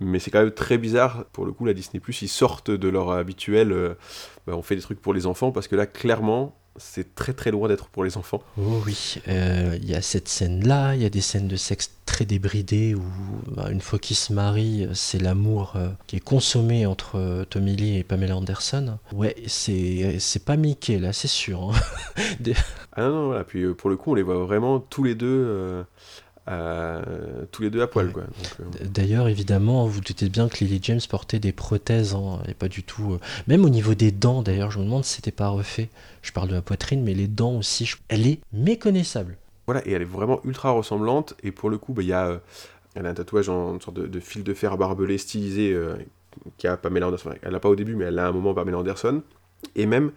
[0.00, 3.10] mais c'est quand même très bizarre pour le coup la Disney ils sortent de leur
[3.10, 3.96] habituel
[4.46, 7.50] bah, on fait des trucs pour les enfants parce que là clairement c'est très très
[7.50, 8.42] loin d'être pour les enfants.
[8.58, 11.90] Oh oui, euh, il y a cette scène-là, il y a des scènes de sexe
[12.06, 13.02] très débridées où
[13.48, 17.76] bah, une fois qu'ils se marient, c'est l'amour euh, qui est consommé entre euh, Tommy
[17.76, 18.98] Lee et Pamela Anderson.
[19.12, 21.70] Ouais, c'est c'est pas Mickey là, c'est sûr.
[21.70, 22.22] hein.
[22.40, 22.54] Des-
[22.92, 25.14] Ah non, non voilà, puis euh, pour le coup on les voit vraiment tous les
[25.14, 25.84] deux
[26.48, 28.22] euh, tous les deux à poil Ouais.
[28.60, 32.68] euh, D'ailleurs, évidemment, vous doutez bien que Lily James portait des prothèses, hein, et pas
[32.68, 33.12] du tout.
[33.14, 35.88] euh, Même au niveau des dents, d'ailleurs, je me demande si c'était pas refait.
[36.22, 39.36] Je parle de la poitrine, mais les dents aussi, je- elle est méconnaissable.
[39.66, 41.34] Voilà, et elle est vraiment ultra ressemblante.
[41.44, 42.38] Et pour le coup, bah, y a, euh,
[42.94, 45.76] elle a un tatouage en une sorte de, de fil de fer barbelé stylisé
[46.58, 47.30] qui a Pamela Anderson.
[47.42, 49.22] Elle l'a pas au début, mais elle à un moment Pamela Anderson.
[49.76, 50.10] Et même,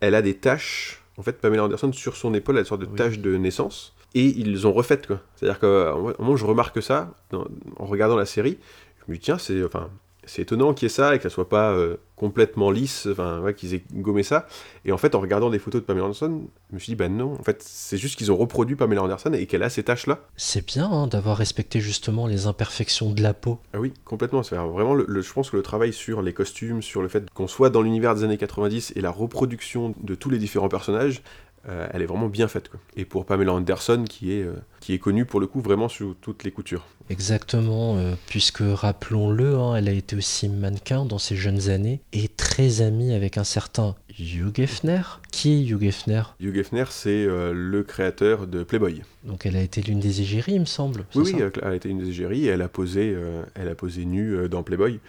[0.00, 1.02] elle a des taches.
[1.16, 2.96] En fait, Pamela Anderson, sur son épaule, elle a une sorte de Oui.
[2.96, 3.94] tache de naissance.
[4.14, 5.20] Et ils ont refait, quoi.
[5.36, 7.46] C'est-à-dire qu'au moment où je remarque ça, dans-
[7.76, 8.58] en regardant la série,
[9.06, 9.88] je me dis, tiens, c'est enfin,
[10.24, 13.40] c'est étonnant qu'il y ait ça et que ça soit pas euh, complètement lisse, enfin,
[13.40, 14.46] ouais, qu'ils aient gommé ça.
[14.84, 17.08] Et en fait, en regardant des photos de Pamela Anderson, je me suis dit, bah
[17.08, 20.20] non, en fait, c'est juste qu'ils ont reproduit Pamela Anderson et qu'elle a ces taches-là.
[20.36, 23.58] C'est bien hein, d'avoir respecté justement les imperfections de la peau.
[23.72, 24.42] Ah oui, complètement.
[24.42, 27.28] C'est vraiment, le, le- je pense que le travail sur les costumes, sur le fait
[27.30, 31.22] qu'on soit dans l'univers des années 90 et la reproduction de tous les différents personnages,
[31.68, 32.68] euh, elle est vraiment bien faite.
[32.68, 32.80] Quoi.
[32.96, 36.14] Et pour Pamela Anderson, qui est, euh, qui est connue pour le coup vraiment sous
[36.14, 36.86] toutes les coutures.
[37.10, 42.28] Exactement, euh, puisque rappelons-le, hein, elle a été aussi mannequin dans ses jeunes années et
[42.28, 45.02] très amie avec un certain Hugh Hefner.
[45.30, 46.22] Qui est Hugh Hefner?
[46.40, 49.02] Hugh Hefner, c'est le créateur de Playboy.
[49.24, 51.04] Donc elle a été l'une des égéries, il me semble.
[51.14, 53.16] Oui, oui, elle a été une des égéries et elle a posé,
[53.54, 55.00] elle a posé nue dans Playboy.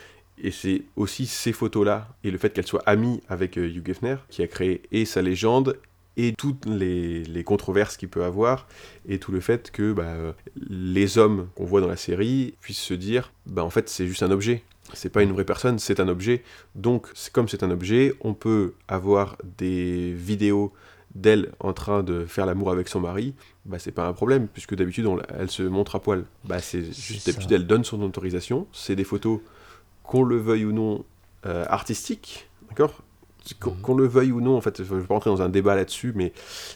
[0.44, 4.42] Et c'est aussi ces photos-là et le fait qu'elle soit amie avec Hugh Hefner qui
[4.42, 5.78] a créé et sa légende
[6.28, 8.68] et toutes les, les controverses qu'il peut avoir
[9.08, 10.14] et tout le fait que bah,
[10.70, 14.24] les hommes qu'on voit dans la série puissent se dire bah en fait c'est juste
[14.24, 14.64] un objet.
[14.94, 16.44] C'est pas une vraie personne c'est un objet.
[16.76, 20.74] Donc c'est- comme c'est un objet on peut avoir des vidéos
[21.16, 23.34] d'elle en train de faire l'amour avec son mari
[23.66, 25.08] bah c'est pas un problème puisque d'habitude
[25.38, 26.26] elle se montre à poil.
[26.46, 28.68] Bah c'est juste d'habitude elle donne son autorisation.
[28.74, 29.40] C'est des photos
[30.04, 31.04] qu'on le veuille ou non
[31.46, 33.02] euh, artistiques d'accord?
[33.60, 35.76] Qu'on le veuille ou non, en fait, je ne vais pas rentrer dans un débat
[35.76, 36.32] là-dessus, mais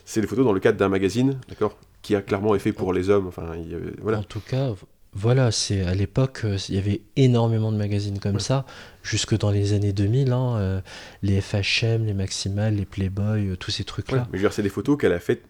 [0.05, 2.93] c'est des photos dans le cadre d'un magazine, d'accord, qui a clairement été fait pour
[2.93, 3.27] les hommes.
[3.27, 4.19] Enfin, il voilà.
[4.19, 4.71] En tout cas,
[5.13, 8.39] voilà, c'est à l'époque, euh, il y avait énormément de magazines comme Ouais.
[8.41, 8.65] ça,
[9.03, 10.81] jusque dans les années 2000, hein, euh,
[11.21, 14.27] les FHM, les Maximal, les Playboy, euh, tous ces trucs-là.
[14.31, 15.43] Mais je veux dire, c'est des photos qu'elle a faites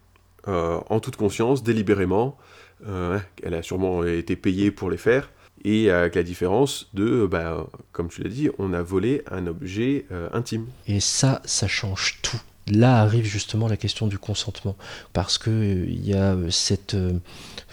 [0.47, 2.37] euh, en toute conscience, délibérément.
[3.41, 5.31] Elle a sûrement été payée pour les faire.
[5.67, 10.05] Et avec la différence de, bah, comme tu l'as dit, on a volé un objet
[10.11, 10.67] euh, intime.
[10.87, 12.39] Et ça, ça change tout.
[12.67, 14.75] Là arrive justement la question du consentement,
[15.13, 17.13] parce que euh, il y a euh, cette, euh,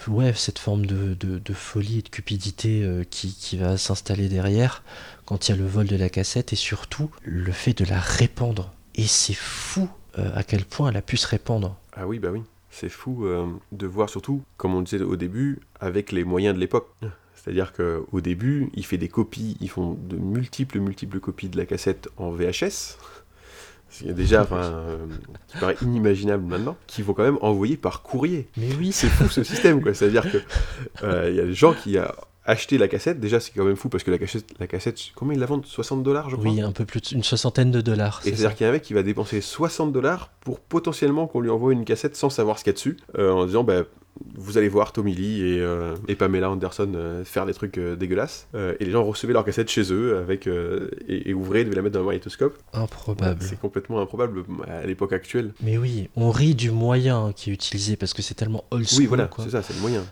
[0.07, 4.83] ouais, cette forme de, de- de folie et de cupidité qui, qui va s'installer derrière
[5.25, 7.99] quand il y a le vol de la cassette et surtout le fait de la
[7.99, 8.71] répandre.
[8.95, 11.75] Et c'est fou à quel point elle a pu se répandre.
[11.95, 12.41] Ah oui, bah oui.
[12.69, 13.25] C'est fou
[13.71, 16.87] de voir surtout, comme on disait au début, avec les moyens de l'époque.
[17.43, 21.65] C'est-à-dire qu'au début, il fait des copies, ils font de multiples, multiples copies de la
[21.65, 22.97] cassette en VHS.
[23.89, 25.05] Ce qui est déjà, enfin, euh,
[25.47, 28.47] qui paraît inimaginable maintenant, qu'ils vont quand même envoyer par courrier.
[28.55, 29.93] Mais oui, C'est fou ce système, quoi.
[29.93, 30.37] C'est-à-dire que
[31.03, 32.05] euh, y a des gens qui ont
[32.45, 33.19] acheté la cassette.
[33.19, 35.65] Déjà, c'est quand même fou parce que la cassette, la cassette combien ils la vendent?
[35.65, 36.49] 60 dollars, je crois?
[36.49, 38.21] Oui, un peu plus d'une soixantaine de dollars.
[38.23, 41.27] et c'est c'est-à-dire qu'il y a un mec qui va dépenser 60 dollars pour potentiellement
[41.27, 43.63] qu'on lui envoie une cassette sans savoir ce qu'il y a dessus, euh, en disant
[43.63, 43.83] bah,
[44.35, 47.95] vous allez voir Tommy Lee et, euh, et Pamela Anderson euh, faire des trucs euh,
[47.95, 48.47] dégueulasses.
[48.79, 51.95] Et les gens recevaient leur cassette chez eux avec, et, et ouvraient, devaient la mettre
[51.95, 52.57] dans un magnétoscope.
[52.73, 53.41] Improbable.
[53.41, 55.53] C'est complètement improbable à l'époque actuelle.
[55.61, 58.99] Mais oui, on rit du moyen qui est utilisé parce que c'est tellement old school.
[58.99, 60.03] oui, voilà, c'est ça, c'est le moyen.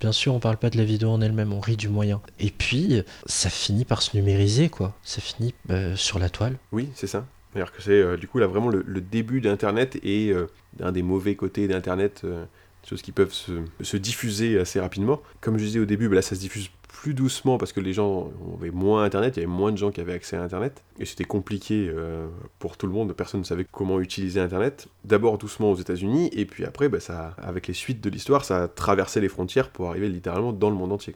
[0.00, 2.22] Bien sûr, on parle pas de la vidéo en elle-même, on rit du moyen.
[2.38, 4.94] Et puis, ça finit par se numériser, quoi.
[5.02, 6.56] Ça finit euh, sur la toile.
[6.72, 7.26] Oui, c'est ça.
[7.52, 10.46] C'est-à-dire que c'est euh, du coup là vraiment le, le début d'Internet et euh,
[10.78, 12.44] d'un des mauvais côtés d'Internet, euh,
[12.88, 15.20] choses qui peuvent se, se diffuser assez rapidement.
[15.40, 17.94] Comme je disais au début, bah là ça se diffuse plus doucement parce que les
[17.94, 20.82] gens avaient moins Internet, il y avait moins de gens qui avaient accès à Internet
[20.98, 22.26] et c'était compliqué euh,
[22.58, 24.88] pour tout le monde, personne ne savait comment utiliser Internet.
[25.04, 28.64] D'abord doucement aux États-Unis et puis après, bah, ça, avec les suites de l'histoire, ça
[28.64, 31.14] a traversé les frontières pour arriver littéralement dans le monde entier.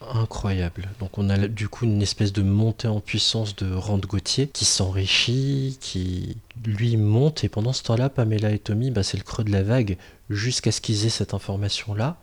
[0.00, 0.88] Incroyable.
[1.00, 4.64] Donc on a du coup une espèce de montée en puissance de Rand Gauthier qui
[4.64, 9.42] s'enrichit, qui lui monte, et pendant ce temps-là, Pamela et Tommy, bah, c'est le creux
[9.42, 9.96] de la vague,
[10.30, 12.16] jusqu'à ce qu'ils aient cette information-là.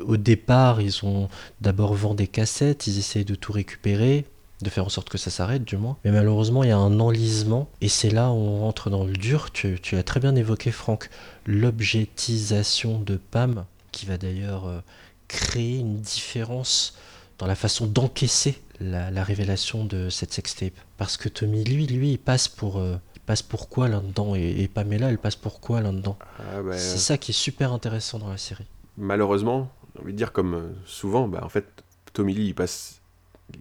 [0.00, 1.28] Au départ, ils ont
[1.60, 4.24] d'abord vendu des cassettes, ils essayent de tout récupérer,
[4.62, 5.96] de faire en sorte que ça s'arrête du moins.
[6.04, 9.12] Mais malheureusement, il y a un enlisement et c'est là où on rentre dans le
[9.12, 9.52] dur.
[9.52, 11.10] Tu, tu as très bien évoqué, Franck,
[11.46, 14.80] l'objectisation de Pam, qui va d'ailleurs euh,
[15.28, 16.96] créer une différence
[17.38, 20.72] dans la façon d'encaisser la, la révélation de cette sextape.
[20.96, 24.34] Parce que Tommy, lui, lui, il passe pour, euh, il passe pour quoi là-dedans?
[24.34, 26.18] Et, et Pamela, elle passe pour quoi là-dedans?
[26.38, 28.66] Ah, bah, C'est ça qui est super intéressant dans la série.
[28.96, 31.66] malheureusement, j'ai envie de dire comme euh, souvent, bah, en fait,
[32.12, 33.00] Tommy Lee, il passe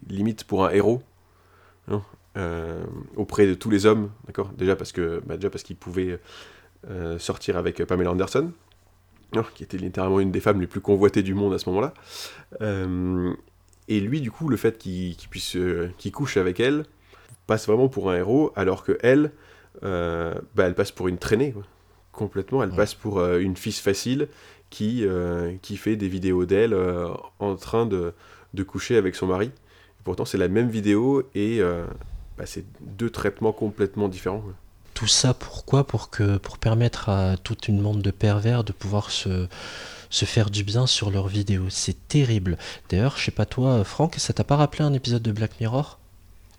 [0.09, 1.01] limite pour un héros
[1.89, 2.01] hein,
[2.37, 2.83] euh,
[3.15, 4.49] auprès de tous les hommes, d'accord?
[4.57, 6.19] Déjà parce que, bah, déjà parce qu'il pouvait
[6.89, 8.51] euh, sortir avec Pamela Anderson,
[9.35, 11.93] hein, qui était littéralement une des femmes les plus convoitées du monde à ce moment-là.
[13.87, 16.83] Et lui, du coup, le fait qu'il puisse, euh, qu'il couche avec elle,
[17.45, 19.31] passe vraiment pour un héros, alors que elle,
[19.83, 21.63] euh, bah, elle passe pour une traînée, quoi.
[22.11, 22.63] complètement.
[22.63, 24.27] Elle passe pour euh, une fille facile
[24.69, 25.05] qui,
[25.61, 26.75] qui fait des vidéos d'elle
[27.39, 28.13] en train de,
[28.53, 29.45] de coucher avec son mari.
[29.45, 31.61] Et pourtant, c'est la même vidéo et
[32.37, 34.41] bah, c'est deux traitements complètement différents.
[34.41, 34.53] quoi.
[34.93, 39.11] Tout ça pourquoi pour que pour permettre à toute une bande de pervers de pouvoir
[39.11, 39.47] se
[40.09, 41.65] se faire du bien sur leurs vidéos.
[41.69, 42.57] C'est terrible.
[42.89, 45.99] D'ailleurs, je sais pas toi, Franck, ça t'a pas rappelé un épisode de Black Mirror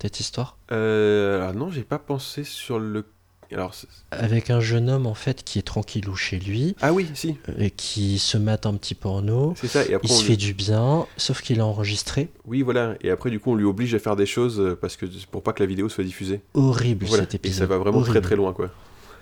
[0.00, 0.56] cette histoire?
[0.70, 3.04] Euh, alors non, j'ai pas pensé sur le.
[3.50, 3.74] Alors,
[4.10, 7.54] Avec un jeune homme en fait qui est tranquillou chez lui ah oui, si, euh,
[7.56, 9.54] et qui se mate un petit porno.
[9.56, 9.86] c'est ça.
[9.86, 12.28] Et après, Il se lui- fait du bien, sauf qu'il a enregistré.
[12.44, 12.94] Oui, voilà.
[13.00, 15.42] Et après, du coup, on lui oblige à faire des choses euh, parce que pour
[15.42, 16.42] pas que la vidéo soit diffusée.
[16.52, 17.22] Horrible Voilà.
[17.24, 17.58] cet Et épisode.
[17.60, 18.26] ça va vraiment très Horrible.
[18.26, 18.70] très loin, quoi.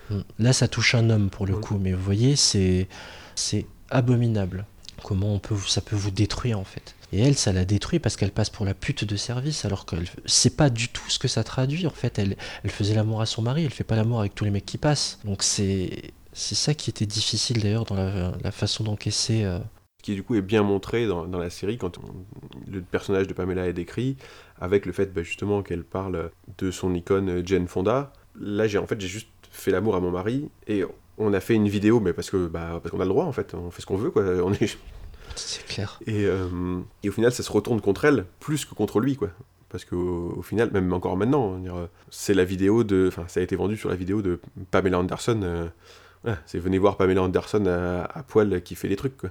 [0.09, 0.19] Mm.
[0.39, 1.61] Là, ça touche un homme pour le Ouais.
[1.61, 2.89] coup, mais vous voyez, c'est
[3.33, 4.65] c'est abominable.
[5.03, 6.95] Comment on peut, ça peut vous détruire en fait.
[7.13, 9.95] Et elle, ça la détruit parce qu'elle passe pour la pute de service, alors que
[10.25, 11.87] c'est pas du tout ce que ça traduit.
[11.87, 12.35] En fait, elle,
[12.67, 15.19] faisait l'amour à son mari, elle fait pas l'amour avec tous les mecs qui passent.
[15.23, 19.43] Donc c'est ça qui était difficile d'ailleurs dans la, façon d'encaisser.
[19.43, 19.59] euh,
[19.99, 21.97] Ce qui, du coup, est bien montré dans, la série quand
[22.67, 24.17] le personnage de Pamela est décrit,
[24.59, 28.11] avec le fait bah, justement qu'elle parle de son icône euh, Jane Fonda.
[28.39, 30.83] Là, j'ai en fait, j'ai juste fait l'amour à mon mari et
[31.17, 33.31] on a fait une vidéo, mais parce que bah, parce qu'on a le droit en
[33.31, 34.23] fait, on fait ce qu'on veut quoi.
[34.43, 34.77] On est,
[35.35, 35.99] C'est clair.
[36.07, 39.29] Et, euh, et au final, ça se retourne contre elle plus que contre lui, quoi.
[39.69, 43.05] Parce qu'au au final, même encore maintenant, euh, c'est la vidéo de.
[43.09, 44.39] Enfin, ça a été vendu sur la vidéo de
[44.71, 45.41] Pamela Anderson.
[45.43, 45.67] euh,
[46.23, 49.29] voilà, c'est venez voir Pamela Anderson à, à poil qui fait les trucs, quoi.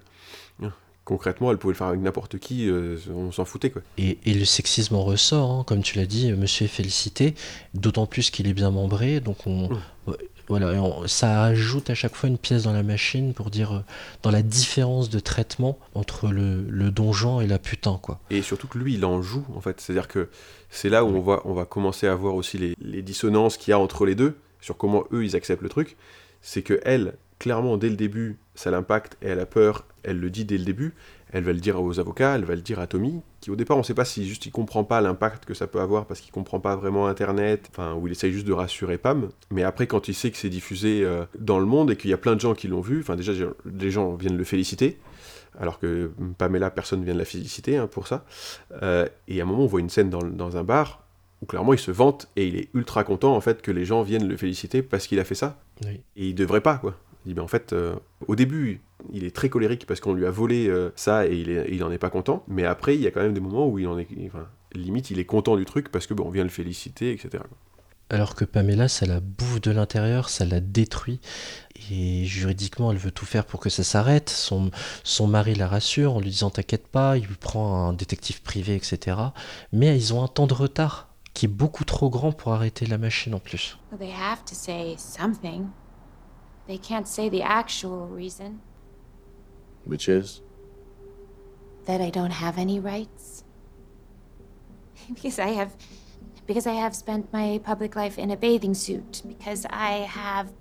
[0.62, 0.72] Hein.
[1.04, 3.80] Concrètement, elle pouvait le faire avec n'importe qui, euh, on s'en foutait, quoi.
[3.96, 7.34] Et, et le sexisme en ressort, hein, comme tu l'as dit, monsieur est félicité,
[7.74, 10.12] d'autant plus qu'il est bien membré, donc on, Mm.
[10.48, 10.72] Voilà,
[11.06, 13.80] ça ajoute à chaque fois une pièce dans la machine pour dire euh,
[14.22, 18.20] dans la différence de traitement entre le, le donjon et la putain, quoi.
[18.30, 19.80] Et surtout que lui, il en joue, en fait.
[19.80, 20.28] C'est-à-dire que
[20.70, 23.72] c'est là où on va, on va commencer à voir aussi les, les dissonances qu'il
[23.72, 25.96] y a entre les deux, sur comment eux, ils acceptent le truc.
[26.42, 30.30] C'est que elle, clairement, dès le début, ça l'impacte et elle a peur, elle le
[30.30, 30.94] dit dès le début.
[31.32, 33.76] Elle va le dire aux avocats, elle va le dire à Tommy, qui au départ,
[33.76, 36.32] on sait pas si juste il comprend pas l'impact que ça peut avoir parce qu'il
[36.32, 39.28] comprend pas vraiment Internet, enfin, où il essaye juste de rassurer Pam.
[39.50, 42.14] Mais après, quand il sait que c'est diffusé euh, dans le monde et qu'il y
[42.14, 43.32] a plein de gens qui l'ont vu, enfin, déjà,
[43.64, 44.98] les gens viennent le féliciter
[45.58, 48.24] alors que Pamela, personne vient de la féliciter hein, pour ça.
[48.82, 51.06] Euh, et à un moment, on voit une scène dans, dans un bar
[51.42, 54.02] où clairement il se vante et il est ultra content en fait que les gens
[54.02, 55.58] viennent le féliciter parce qu'il a fait ça.
[55.84, 56.00] Oui.
[56.16, 56.94] Et il devrait pas quoi.
[57.26, 57.96] Il dit ben en fait, euh,
[58.28, 58.80] au début,
[59.12, 61.82] il est très colérique parce qu'on lui a volé euh, ça et il, est, il
[61.82, 62.44] en est pas content.
[62.46, 65.10] Mais après, il y a quand même des moments où il en est, enfin, limite,
[65.10, 67.42] il est content du truc parce que bon, on vient le féliciter, etc.
[68.10, 71.18] Alors que Pamela, ça la bouffe de l'intérieur, ça la détruit.
[71.90, 74.30] Et juridiquement, elle veut tout faire pour que ça s'arrête.
[74.30, 74.70] Son,
[75.02, 78.76] son mari la rassure en lui disant T'inquiète pas, il lui prend un détective privé,
[78.76, 79.16] etc.
[79.72, 82.96] Mais ils ont un temps de retard qui est beaucoup trop grand pour arrêter la
[82.96, 83.76] machine en plus.
[83.90, 85.66] Well, they have to say something.
[86.66, 88.60] They can't say the actual reason
[89.84, 90.42] Which is?
[91.84, 93.44] that I don't have any rights.
[95.14, 95.76] because I have
[96.46, 100.52] because I have spent my public life in a bathing suit because I have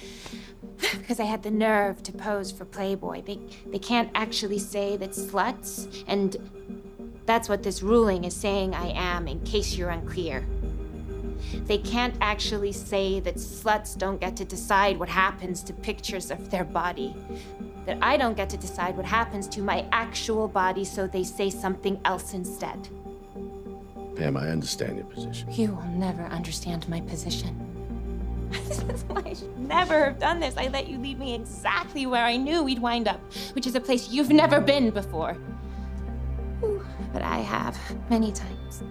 [0.98, 3.22] because I had the nerve to pose for Playboy.
[3.22, 6.36] They they can't actually say that sluts and
[7.24, 10.44] that's what this ruling is saying I am in case you're unclear.
[11.64, 16.50] They can't actually say that sluts don't get to decide what happens to pictures of
[16.50, 17.14] their body.
[17.86, 21.50] That I don't get to decide what happens to my actual body, so they say
[21.50, 22.88] something else instead.
[24.16, 25.50] Pam, I understand your position.
[25.52, 27.68] You will never understand my position.
[28.50, 30.56] this is why I should never have done this.
[30.56, 33.20] I let you lead me exactly where I knew we'd wind up,
[33.54, 35.34] which is a place you've never been before.
[36.60, 37.78] Whew, But I have,
[38.10, 38.82] many times.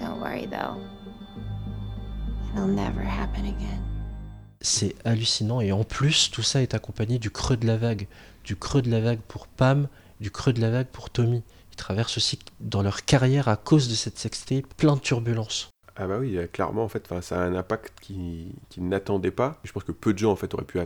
[0.00, 0.80] Don't worry, though.
[2.54, 3.82] It'll never happen again.
[4.60, 5.60] C'est hallucinant.
[5.60, 8.06] Et en plus, tout ça est accompagné du creux de la vague.
[8.44, 9.88] Du creux de la vague pour Pam,
[10.20, 11.42] du creux de la vague pour Tommy.
[11.72, 15.73] Ils traversent aussi dans leur carrière à cause de cette sextape plein de turbulences.
[15.96, 19.60] Ah bah oui, clairement, en fait, ça a un impact qu'ils qui n'attendaient pas.
[19.62, 20.80] Je pense que peu de gens, en fait, auraient pu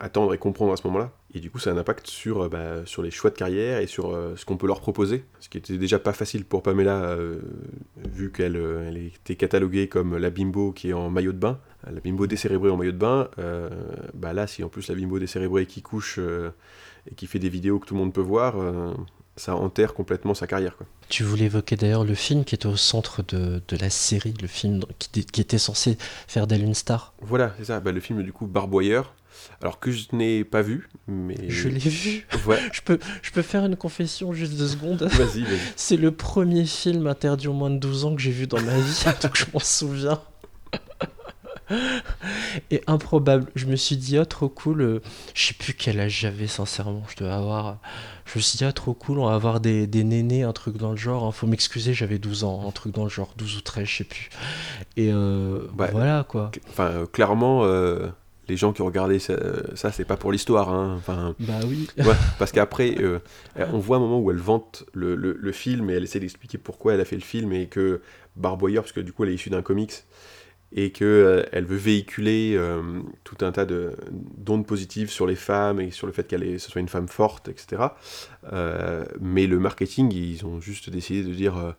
[0.00, 1.10] attendre et comprendre à ce moment-là.
[1.34, 3.78] Et du coup, ça a un impact sur, euh, bah, sur les choix de carrière
[3.78, 5.24] et sur euh, ce qu'on peut leur proposer.
[5.40, 7.40] Ce qui était déjà pas facile pour Pamela, euh,
[7.96, 11.58] vu qu'elle elle était cataloguée comme la bimbo qui est en maillot de bain.
[11.90, 13.28] La bimbo décérébrée en maillot de bain.
[14.14, 17.80] bah là, si en plus la bimbo décérébrée qui couche et qui fait des vidéos
[17.80, 18.54] que tout le monde peut voir,
[19.36, 20.76] ça enterre complètement sa carrière.
[20.76, 20.86] Quoi.
[21.08, 24.48] Tu voulais évoquer d'ailleurs le film qui était au centre de, de la série, le
[24.48, 27.14] film qui, qui était censé faire d'elle une star.
[27.20, 29.14] Voilà, c'est ça, bah, le film du coup Barboyeur,
[29.60, 31.36] alors que je n'ai pas vu, mais...
[31.48, 32.26] Je l'ai vu.
[32.72, 35.02] je, peux, je peux faire une confession juste deux secondes.
[35.02, 35.58] Vas-y, vas-y.
[35.76, 38.78] C'est le premier film interdit aux moins de 12 ans que j'ai vu dans ma
[38.78, 40.20] vie, donc je m'en souviens.
[42.70, 43.50] Et improbable.
[43.54, 44.80] Je me suis dit, oh, trop cool.
[44.80, 45.02] Euh,
[45.34, 47.02] je sais plus quel âge j'avais, sincèrement.
[47.08, 47.78] Je devais avoir.
[48.24, 50.76] Je me suis dit, ah, trop cool, on va avoir des, des nénés, un truc
[50.76, 51.24] dans le genre.
[51.24, 51.32] Hein.
[51.32, 54.04] Faut m'excuser, j'avais 12 ans, un truc dans le genre, 12 ou 13, je sais
[54.04, 54.30] plus.
[54.96, 56.50] Et euh, bah, voilà, quoi.
[56.68, 57.64] Enfin, euh, clairement.
[58.48, 60.68] les gens qui ont regardé ça, c'est pas pour l'histoire.
[60.70, 60.94] Hein.
[60.98, 61.88] Enfin, bah oui.
[62.38, 62.96] parce qu'après,
[63.56, 66.58] on voit un moment où elle vante le, le, le film et elle essaie d'expliquer
[66.58, 68.00] pourquoi elle a fait le film et que
[68.36, 70.04] Barboyer, parce que du coup elle est issue d'un comics,
[70.74, 72.82] et qu'elle euh, elle veut véhiculer euh,
[73.24, 76.80] tout un tas d'ondes positives sur les femmes et sur le fait qu'elle ce soit
[76.80, 77.82] une femme forte, etc.
[78.52, 81.74] Euh, mais le marketing, ils ont juste décidé de dire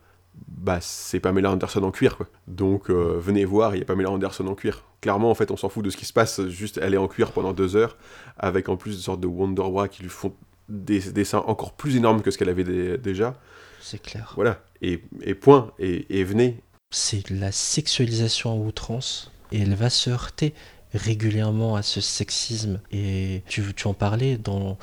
[0.48, 2.26] bah c'est Pamela Anderson en cuir quoi.
[2.46, 4.84] Donc venez voir, il y a Pamela Anderson en cuir.
[5.00, 7.08] Clairement en fait on s'en fout de ce qui se passe, juste elle est en
[7.08, 7.96] cuir pendant deux heures,
[8.38, 10.34] avec en plus des sortes de Wonder Bra qui lui font
[10.68, 13.34] des, dessins encore plus énormes que ce qu'elle avait déjà.
[13.80, 14.32] C'est clair.
[14.34, 16.62] Voilà, et, et point, et, et venez,
[16.94, 20.54] c'est la sexualisation à outrance et elle va se heurter
[20.94, 22.80] régulièrement à ce sexisme.
[22.92, 24.78] Et tu, tu en parlais dans,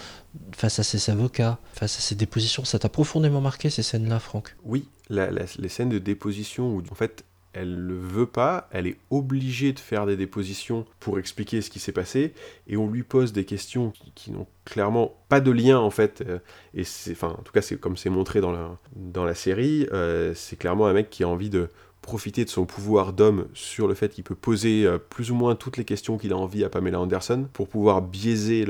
[0.52, 4.56] face à ses avocats, face à ses dépositions, ça t'a profondément marqué ces scènes-là Franck?
[4.66, 9.74] Oui, les scènes de déposition où en fait elle ne veut pas, elle est obligée
[9.74, 12.34] de faire des dépositions pour expliquer ce qui s'est passé,
[12.68, 16.40] et on lui pose des questions qui, n'ont clairement pas de lien en fait, euh,
[16.74, 20.34] et enfin en tout cas c'est comme c'est montré dans la, dans la série, euh,
[20.34, 21.70] c'est clairement un mec qui a envie de
[22.02, 25.56] profiter de son pouvoir d'homme sur le fait qu'il peut poser euh, plus ou moins
[25.56, 28.66] toutes les questions qu'il a envie à Pamela Anderson pour pouvoir biaiser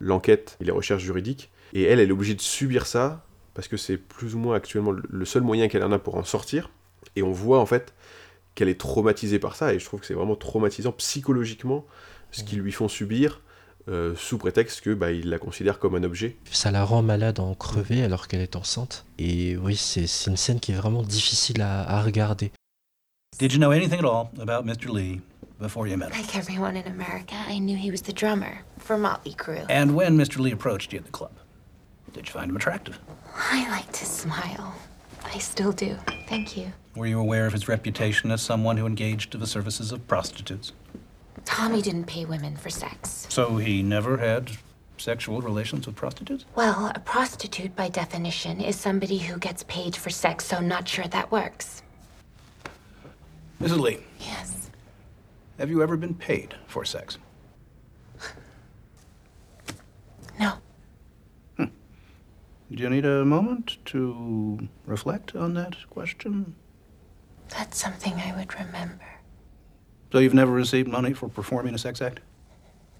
[0.00, 1.50] l'enquête et les recherches juridiques.
[1.72, 4.92] Et elle, elle est obligée de subir ça parce que c'est plus ou moins actuellement
[4.92, 6.70] le seul moyen qu'elle en a pour en sortir.
[7.14, 7.94] Et on voit en fait
[8.54, 11.86] qu'elle est traumatisée par ça et je trouve que c'est vraiment traumatisant psychologiquement
[12.32, 13.40] ce qu'ils lui font subir
[13.88, 16.36] euh, sous prétexte que bah, il la considère comme un objet.
[16.50, 19.04] Ça la rend malade en crever alors qu'elle est enceinte.
[19.18, 22.50] Et oui, c'est une scène qui est vraiment difficile à, à regarder.
[23.38, 24.88] Did you know anything at all about Mr.
[24.88, 25.20] Lee
[25.60, 26.20] before you met him?
[26.22, 29.66] Like everyone in America, I knew he was the drummer for Motley Crue.
[29.68, 30.38] And when Mr.
[30.38, 31.32] Lee approached you at the club,
[32.14, 32.98] did you find him attractive?
[33.52, 34.74] I like to smile.
[35.22, 35.96] I still do.
[36.28, 36.72] Thank you.
[36.94, 40.72] Were you aware of his reputation as someone who engaged to the services of prostitutes?
[41.46, 43.26] Tommy didn't pay women for sex.
[43.30, 44.50] So he never had
[44.98, 46.44] sexual relations with prostitutes?
[46.54, 51.06] Well, a prostitute, by definition, is somebody who gets paid for sex, so not sure
[51.06, 51.82] that works.
[53.60, 53.80] Mrs.
[53.80, 53.98] Lee.
[54.20, 54.70] Yes.
[55.58, 57.18] Have you ever been paid for sex?
[60.38, 60.58] No.
[61.56, 61.64] Hmm.
[62.70, 66.54] Do you need a moment to reflect on that question?
[67.48, 69.15] That's something I would remember.
[70.16, 72.22] So you've never received money for performing a sex act?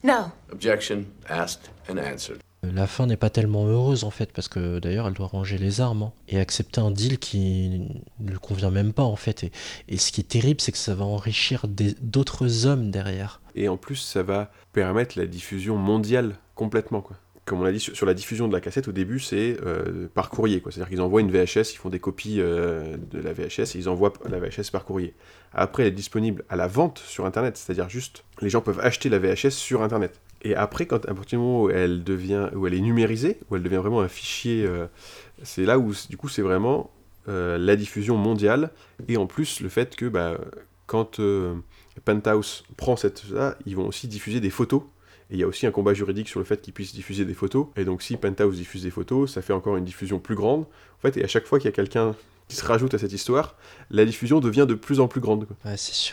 [0.05, 0.33] No.
[0.53, 2.43] Objection asked and answered.
[2.63, 5.81] La fin n'est pas tellement heureuse en fait parce que d'ailleurs elle doit ranger les
[5.81, 7.89] armes hein, et accepter un deal qui
[8.21, 9.53] ne lui convient même pas en fait et,
[9.89, 13.41] et ce qui est terrible c'est que ça va enrichir d'autres hommes derrière.
[13.55, 17.17] Et en plus ça va permettre la diffusion mondiale complètement quoi
[17.47, 20.31] comme on l'a dit sur, la diffusion de la cassette, au début, c'est euh, par
[20.31, 20.61] courrier.
[20.65, 23.89] C'est-à-dire qu'ils envoient une VHS, ils font des copies euh, de la VHS et ils
[23.89, 25.15] envoient la VHS par courrier.
[25.53, 29.09] Après, elle est disponible à la vente sur Internet, c'est-à-dire juste, les gens peuvent acheter
[29.09, 30.21] la VHS sur Internet.
[30.43, 33.55] Et après, quand, à partir du moment où elle, devient, où elle est numérisée, où
[33.55, 34.87] elle devient vraiment un fichier, euh,
[35.45, 36.91] c'est là où, du coup, c'est vraiment
[37.29, 38.71] la diffusion mondiale.
[39.09, 40.39] Et en plus, le fait que, bah,
[40.87, 41.21] quand
[42.05, 43.29] Penthouse prend cette...
[43.31, 44.83] Là, ils vont aussi diffuser des photos
[45.31, 47.35] et il y a aussi un combat juridique sur le fait qu'ils puissent diffuser des
[47.35, 47.67] photos.
[47.77, 50.63] Et donc si Penthouse diffuse des photos, ça fait encore une diffusion plus grande.
[50.63, 52.15] En fait, et à chaque fois qu'il y a quelqu'un
[52.49, 53.57] qui se rajoute à cette histoire,
[53.91, 55.47] la diffusion devient de plus en plus grande.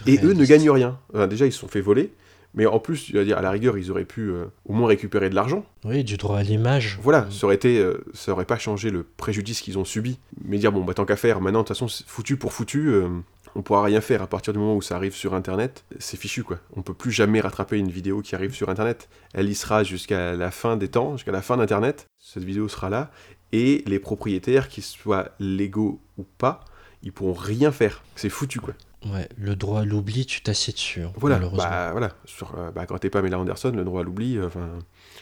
[0.07, 0.99] et eux ne gagnent rien.
[1.29, 2.11] déjà, ils se sont fait voler.
[2.55, 5.65] Mais en plus, à la rigueur, ils auraient pu euh, au moins récupérer de l'argent.
[5.85, 6.99] Oui, du droit à l'image.
[7.01, 10.19] Voilà, ça aurait été, euh, ça aurait pas changé le préjudice qu'ils ont subi.
[10.45, 13.07] Mais dire, bon, bah tant qu'à faire, maintenant, de toute façon, foutu pour foutu, euh,
[13.55, 16.43] on pourra rien faire à partir du moment où ça arrive sur internet, c'est fichu
[16.43, 16.59] quoi.
[16.75, 19.09] On peut plus jamais rattraper une vidéo qui arrive sur internet.
[19.33, 22.07] Elle y sera jusqu'à la fin des temps, jusqu'à la fin d'internet.
[22.19, 23.11] Cette vidéo sera là
[23.51, 26.61] Et les propriétaires, qu'ils soient légaux ou pas,
[27.03, 28.03] ils pourront rien faire.
[28.15, 28.73] C'est foutu, quoi.
[29.05, 31.01] Ouais, le droit à l'oubli, tu t'assieds dessus.
[31.01, 31.65] hein, Voilà, malheureusement.
[31.69, 32.11] bah, voilà.
[32.23, 34.69] Sur, euh, bah, quand t'es Pamela Anderson, le droit à l'oubli, euh, enfin,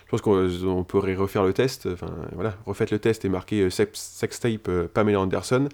[0.06, 1.88] je pense qu'on on pourrait refaire le test.
[1.92, 5.68] Enfin, voilà, refaites le test et marquez euh, sex, sextape euh, Pamela Anderson,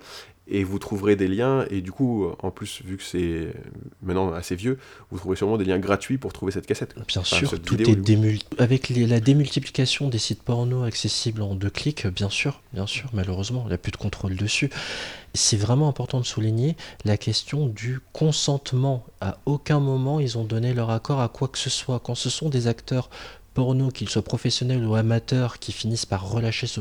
[0.49, 1.65] et vous trouverez des liens.
[1.69, 3.53] Et du coup, en plus, vu que c'est
[4.01, 4.77] maintenant assez vieux,
[5.11, 6.93] vous trouverez sûrement des liens gratuits pour trouver cette cassette.
[6.93, 7.03] quoi.
[7.07, 8.39] Bien Enfin, sûr, tout vidéo, est démul...
[8.57, 13.09] avec les- la démultiplication des sites porno accessibles en deux clics, bien sûr, bien sûr,
[13.13, 14.69] malheureusement, il n'y a plus de contrôle dessus.
[15.33, 16.75] C'est vraiment important de souligner
[17.05, 19.05] la question du consentement.
[19.21, 21.99] À aucun moment ils ont donné leur accord à quoi que ce soit.
[21.99, 23.09] Quand ce sont des acteurs
[23.53, 26.79] porno, qu'ils soient professionnels ou amateurs, qui finissent par relâcher ce,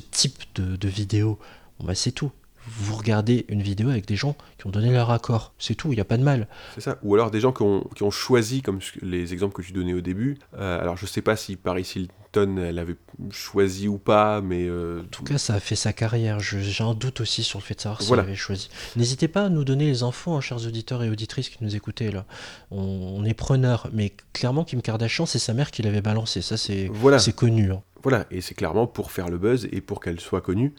[0.00, 1.38] type de, de vidéo,
[1.82, 2.30] bah c'est tout.
[2.66, 5.96] Vous regardez une vidéo avec des gens qui ont donné leur accord, c'est tout, il
[5.96, 6.48] n'y a pas de mal.
[6.74, 6.98] C'est ça.
[7.02, 9.94] Ou alors des gens qui ont, qui ont choisi, comme les exemples que tu donnais
[9.94, 10.38] au début.
[10.58, 12.96] Euh, alors je sais pas si Paris Hilton, elle avait
[13.30, 14.66] choisi ou pas, mais.
[14.68, 16.40] euh, En tout cas, ça a fait sa carrière.
[16.40, 18.24] J'ai un doute aussi sur le fait de savoir s'il Voilà.
[18.24, 18.68] avait choisi.
[18.96, 22.10] N'hésitez pas à nous donner les infos, hein, chers auditeurs et auditrices qui nous écoutez
[22.10, 22.24] là.
[22.70, 26.42] On, on est preneurs, mais clairement, Kim Kardashian, c'est sa mère qui l'avait balancé.
[26.42, 27.18] Ça, c'est Voilà.
[27.34, 27.70] connu.
[27.72, 27.82] hein.
[28.02, 30.74] Voilà, et c'est clairement pour faire le buzz et pour qu'elle soit connue.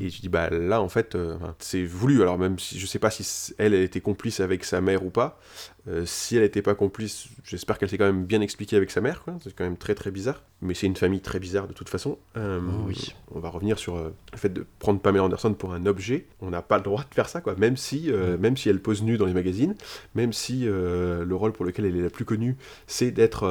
[0.00, 2.20] Et je dis, bah là, en fait, euh, c'est voulu.
[2.22, 5.10] Alors, même si je sais pas si elle, elle était complice avec sa mère ou
[5.10, 5.38] pas,
[5.86, 9.00] euh, si elle n'était pas complice, j'espère qu'elle s'est quand même bien expliquée avec sa
[9.00, 9.34] mère, quoi.
[9.42, 10.42] C'est quand même très très bizarre.
[10.62, 12.18] Mais c'est une famille très bizarre de toute façon.
[12.36, 13.14] Euh, Oh oui.
[13.32, 16.26] On va revenir sur le fait de prendre Pamela Anderson pour un objet.
[16.40, 17.54] On n'a pas le droit de faire ça, quoi.
[17.54, 19.74] Même si, même si elle pose nue dans les magazines,
[20.14, 23.44] même si le rôle pour lequel elle est la plus connue, c'est d'être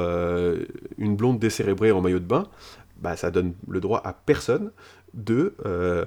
[0.98, 2.48] une blonde décérébrée en maillot de bain,
[2.98, 4.72] bah, ça donne le droit à personne
[5.14, 6.06] de euh,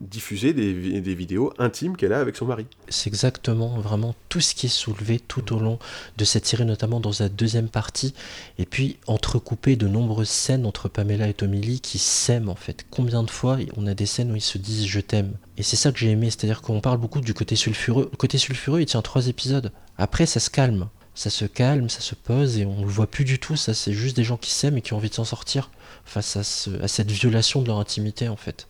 [0.00, 2.66] diffuser des, vi- des vidéos intimes qu'elle a avec son mari.
[2.88, 5.78] C'est exactement vraiment tout ce qui est soulevé tout au long
[6.18, 8.14] de cette série, notamment dans sa deuxième partie.
[8.58, 12.84] Et puis, entrecoupé de nombreuses scènes entre Pamela et Tommy qui s'aiment en fait.
[12.90, 15.76] Combien de fois on a des scènes où ils se disent je t'aime Et c'est
[15.76, 18.08] ça que j'ai aimé, c'est-à-dire qu'on parle beaucoup du côté sulfureux.
[18.12, 19.72] Le côté sulfureux, il tient trois épisodes.
[19.98, 20.88] Après, ça se calme.
[21.14, 23.56] Ça se calme, ça se pose et on le voit plus du tout.
[23.56, 25.70] Ça, c'est juste des gens qui s'aiment et qui ont envie de s'en sortir
[26.04, 26.40] face à,
[26.82, 28.66] à cette violation de leur intimité en fait.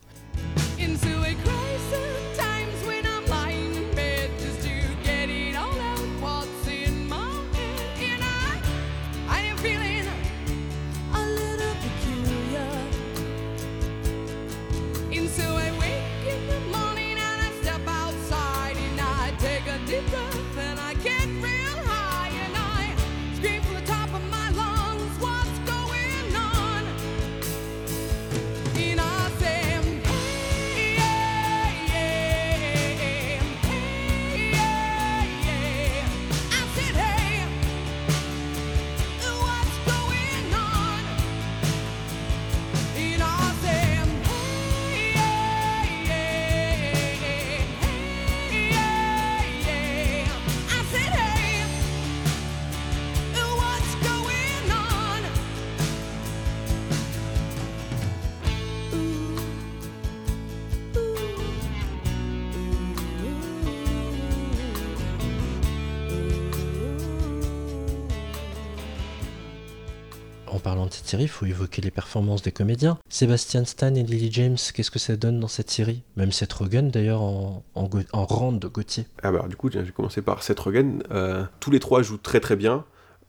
[70.65, 72.99] Parlant de cette série, il faut évoquer les performances des comédiens.
[73.11, 76.03] Sébastien Stan et Lily James, qu'est-ce que ça donne dans cette série?
[76.17, 79.07] Même Seth Rogen d'ailleurs en, en, de Gauthier.
[79.23, 81.03] Ah bah du coup, vais commencer par Seth Rogen.
[81.13, 82.85] Euh, tous les trois jouent très très bien.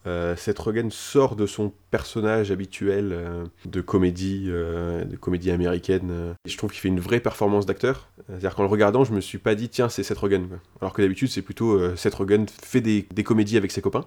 [0.07, 6.35] Euh, Seth Rogen sort de son personnage habituel euh, de comédie, de comédie américaine.
[6.45, 8.07] Et je trouve qu'il fait une vraie performance d'acteur.
[8.27, 10.47] C'est-à-dire qu'en le regardant, je me suis pas dit tiens c'est Seth Rogen.
[10.79, 14.05] Alors que d'habitude c'est plutôt Seth Rogen fait des comédies avec ses copains.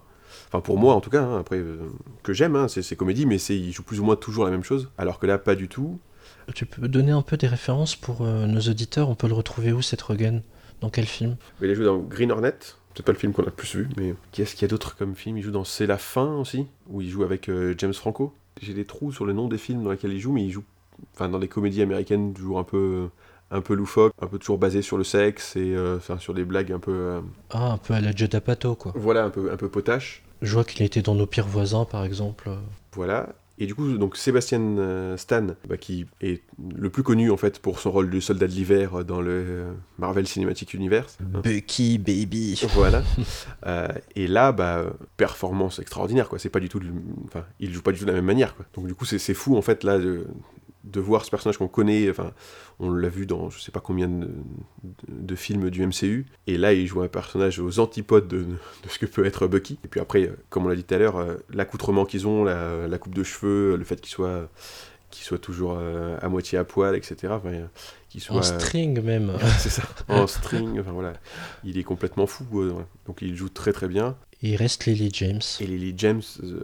[0.49, 1.23] Enfin pour moi en tout cas.
[1.23, 1.79] hein, après euh,
[2.23, 4.65] que j'aime, hein, c'est ses comédies, mais il joue plus ou moins toujours la même
[4.65, 4.91] chose.
[4.99, 5.99] Alors que là pas du tout.
[6.55, 9.09] Tu peux donner un peu des références pour euh, nos auditeurs?
[9.11, 10.43] On peut le retrouver où Seth Rogen
[10.81, 11.37] Dans quel film?
[11.61, 12.55] Il a joué dans Green Hornet.
[12.95, 14.97] C'est pas le film qu'on a le plus vu, mais qu'est-ce qu'il y a d'autre
[14.97, 15.37] comme film?
[15.37, 18.35] Il joue dans C'est la fin aussi, où il joue avec euh, James Franco.
[18.61, 20.65] J'ai des trous sur le nom des films dans lesquels il joue, mais il joue,
[21.15, 23.09] enfin dans des comédies américaines toujours un peu,
[23.53, 26.45] un peu loufoques, un peu toujours basées sur le sexe et euh, enfin sur des
[26.45, 27.21] blagues un peu, euh,
[27.51, 28.35] Ah, un peu à la Judd
[28.79, 28.93] quoi.
[28.97, 30.25] voilà, un peu, un peu potache.
[30.43, 32.51] Je vois qu'il a été dans Nos pires voisins par exemple.
[32.93, 33.31] Voilà.
[33.61, 36.43] Et du coup, donc Sébastien euh, Stan, bah, qui est
[36.77, 39.73] le plus connu en fait pour son rôle de soldat de l'hiver dans le euh,
[39.99, 41.19] Marvel Cinematic Universe.
[41.21, 41.41] hein.
[41.43, 42.61] Bucky Baby.
[42.75, 43.03] Voilà.
[43.67, 44.85] Euh, et là, bah,
[45.17, 46.39] performance extraordinaire, quoi.
[46.39, 46.93] C'est pas du tout, le-
[47.25, 48.65] enfin, il joue pas du tout de la même manière, quoi.
[48.75, 50.27] Donc du coup, c'est c'est fou en fait là de,
[50.91, 52.09] de voir ce personnage qu'on connaît.
[52.11, 52.33] Enfin,
[52.81, 54.31] on l'a vu dans je sais pas combien de, de-
[55.09, 56.27] de films du MCU.
[56.47, 59.79] Et là, il joue un personnage aux antipodes de, de ce que peut être Bucky.
[59.85, 62.87] Et puis après, comme on l'a dit tout à l'heure, euh, l'accoutrement qu'ils ont, la,
[62.89, 67.33] la coupe de cheveux, le fait qu'il soit toujours euh, à moitié à poil, etc.
[67.33, 67.51] Enfin,
[68.19, 69.33] soit En string même.
[69.59, 70.79] c'est ça, en string.
[70.81, 71.15] Enfin voilà,
[71.65, 72.45] il est complètement fou.
[72.63, 72.85] euh, ouais.
[73.07, 74.17] Donc il joue très très bien.
[74.43, 75.41] Et il reste Lily James.
[75.61, 76.61] Et Lily James, euh,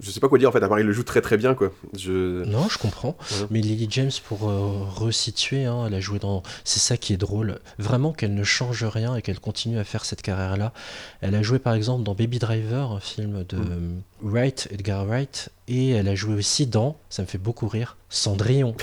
[0.00, 0.62] je sais pas quoi dire en fait.
[0.62, 1.72] À part il le joue très très bien quoi.
[1.96, 2.44] Je...
[2.44, 3.16] Non, je comprends.
[3.50, 6.42] Mais Lily James, pour euh, resituer, hein, elle a joué dans.
[6.64, 7.58] C'est ça qui est drôle.
[7.78, 10.72] Vraiment qu'elle ne change rien et qu'elle continue à faire cette carrière-là.
[11.20, 15.50] Elle a joué par exemple dans Baby Driver, un film de euh, Wright, Edgar Wright.
[15.68, 18.74] Et elle a joué aussi dans, ça me fait beaucoup rire, Cendrillon.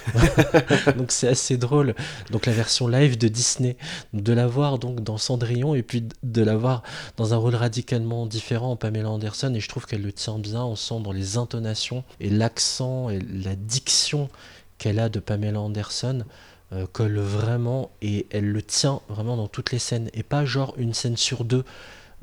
[0.97, 1.95] donc c'est assez drôle.
[2.31, 3.75] Donc la version live de Disney.
[4.13, 6.83] De la voir donc dans Cendrillon et puis de la voir
[7.17, 9.53] dans un rôle radicalement différent en Pamela Anderson.
[9.53, 10.63] Et je trouve qu'elle le tient bien.
[10.63, 14.29] On sent dans les intonations et l'accent et la diction
[14.77, 16.23] qu'elle a de Pamela Anderson
[16.73, 20.73] euh, colle vraiment et elle le tient vraiment dans toutes les scènes et pas genre
[20.77, 21.63] une scène sur deux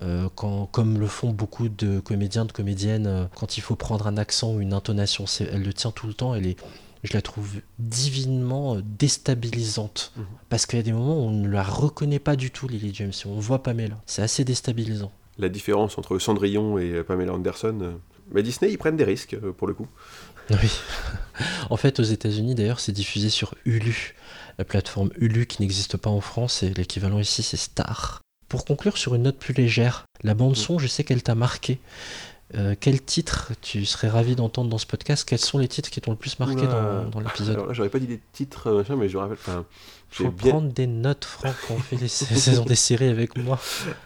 [0.02, 4.06] euh, quand, comme le font beaucoup de comédiens, de comédiennes, euh, quand il faut prendre
[4.06, 6.56] un accent ou une intonation, c'est- elle le tient tout le temps, elle est,
[7.04, 10.12] je la trouve divinement euh, déstabilisante.
[10.48, 12.92] Parce qu'il y a des moments où on ne la reconnaît pas du tout, Lily
[12.94, 14.00] James, et on voit Pamela.
[14.06, 15.12] C'est assez déstabilisant.
[15.38, 17.78] La différence entre Cendrillon et Pamela Anderson.
[17.82, 17.92] euh,
[18.32, 19.86] bah, Disney, ils prennent des risques euh, pour le coup.
[20.50, 20.70] Oui.
[21.70, 24.14] en fait, aux États-Unis, d'ailleurs, c'est diffusé sur Hulu,
[24.58, 28.20] la plateforme Hulu qui n'existe pas en France, et l'équivalent ici, c'est Star.
[28.54, 31.78] Pour conclure sur une note plus légère, la bande-son, je sais qu'elle t'a marqué.
[32.54, 35.26] Euh, quel titre tu serais ravi d'entendre dans ce podcast?
[35.28, 36.66] Quels sont les titres qui t'ont le plus marqué Oula.
[36.68, 37.54] dans, dans l'épisode?
[37.56, 39.38] Alors là, j'aurais pas dit les titres, euh, machin, mais je me rappelle.
[39.40, 39.64] Enfin,
[40.10, 43.36] Faut bien- prendre des notes, Franck, quand on fait les sa- saisons des séries avec
[43.36, 43.58] moi.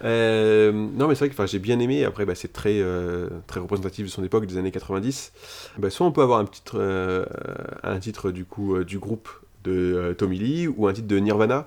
[0.02, 2.04] Euh, non, mais c'est vrai que j'ai bien aimé.
[2.04, 5.32] Après, bah, c'est très, euh, très représentatif de son époque, des années 90.
[5.76, 6.80] Bah, soit on peut avoir un titre,
[7.82, 9.28] un titre du coup du groupe
[9.64, 11.66] de Tommy Lee ou un titre de Nirvana.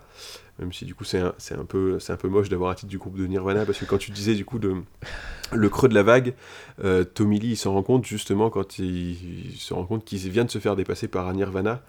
[0.61, 1.33] Même si du coup c'est un,
[1.67, 3.97] peu c'est un peu moche d'avoir un titre du groupe de Nirvana parce que quand
[3.97, 4.75] tu disais du coup de
[5.51, 6.35] le creux de la vague,
[6.83, 10.19] euh, Tommy Lee il s'en rend compte justement quand il, il se rend compte qu'il
[10.29, 11.83] vient de se faire dépasser par un Nirvana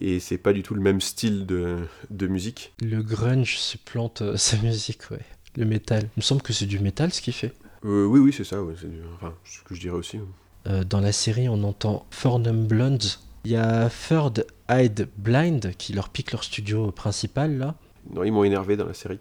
[0.00, 1.78] et c'est pas du tout le même style de,
[2.10, 2.74] de musique.
[2.82, 5.18] Le grunge supplante euh, sa musique, ouais.
[5.56, 6.02] Le métal.
[6.16, 7.52] Il me semble que c'est du métal ce qu'il fait.
[7.84, 10.18] Euh, oui oui c'est ça, ouais, c'est du- enfin ce que je dirais aussi.
[10.66, 13.02] Euh, dans la série, on entend Fornum Blondes.
[13.46, 17.74] Il y a Third Eyed Blind qui leur pique leur studio principal là.
[18.12, 19.20] Non, ils m'ont énervé dans la série.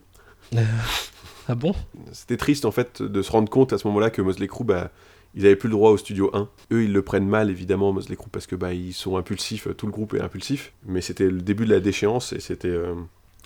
[1.47, 1.73] ah bon?
[2.11, 4.91] C'était triste en fait de se rendre compte à ce moment-là que Mosley Crue, bah,
[5.35, 6.49] ils avaient plus le droit au studio 1.
[6.71, 9.85] Eux, ils le prennent mal évidemment, Mosley Crue, parce que bah, ils sont impulsifs, tout
[9.85, 10.73] le groupe est impulsif.
[10.85, 12.95] Mais c'était le début de la déchéance et c'était euh,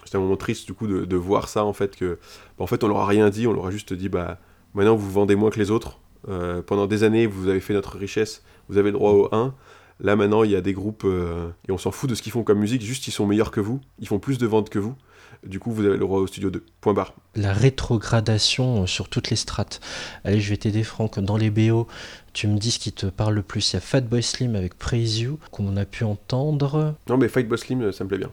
[0.05, 2.19] c'était un moment triste du coup de, de voir ça en fait que
[2.57, 4.37] bah, en fait on leur a rien dit, on leur a juste dit bah
[4.73, 5.99] maintenant vous vendez moins que les autres.
[6.29, 9.53] Euh, pendant des années vous avez fait notre richesse, vous avez le droit au 1.
[9.99, 12.31] Là maintenant il y a des groupes euh, et on s'en fout de ce qu'ils
[12.31, 14.79] font comme musique, juste ils sont meilleurs que vous, ils font plus de ventes que
[14.79, 14.95] vous.
[15.45, 16.63] Du coup vous avez le droit au studio 2.
[16.81, 17.13] Point barre.
[17.35, 19.81] La rétrogradation euh, sur toutes les strates.
[20.23, 21.19] Allez, je vais t'aider, Franck.
[21.19, 21.87] Dans les BO,
[22.33, 23.71] tu me dis ce qui te parle le plus.
[23.71, 26.95] Il y a Fatboy Slim avec Praise You, qu'on a pu entendre.
[27.09, 28.29] Non mais Fight Boss Slim ça me plaît bien.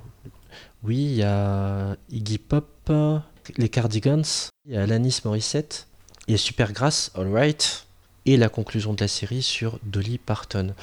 [0.82, 3.18] Oui, il y a Iggy Pop, euh,
[3.58, 4.22] les Cardigans,
[4.66, 5.88] il y a Alanis Morissette,
[6.26, 7.86] il y a Supergrass, Alright,
[8.24, 10.74] et la conclusion de la série sur Dolly Parton.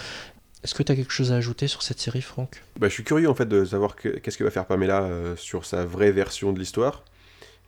[0.67, 2.61] Est-ce que tu as quelque chose à ajouter sur cette série, Franck?
[2.77, 5.37] Bah, je suis curieux en fait de savoir que- qu'est-ce que va faire Pamela euh,
[5.37, 7.05] sur sa vraie version de l'histoire.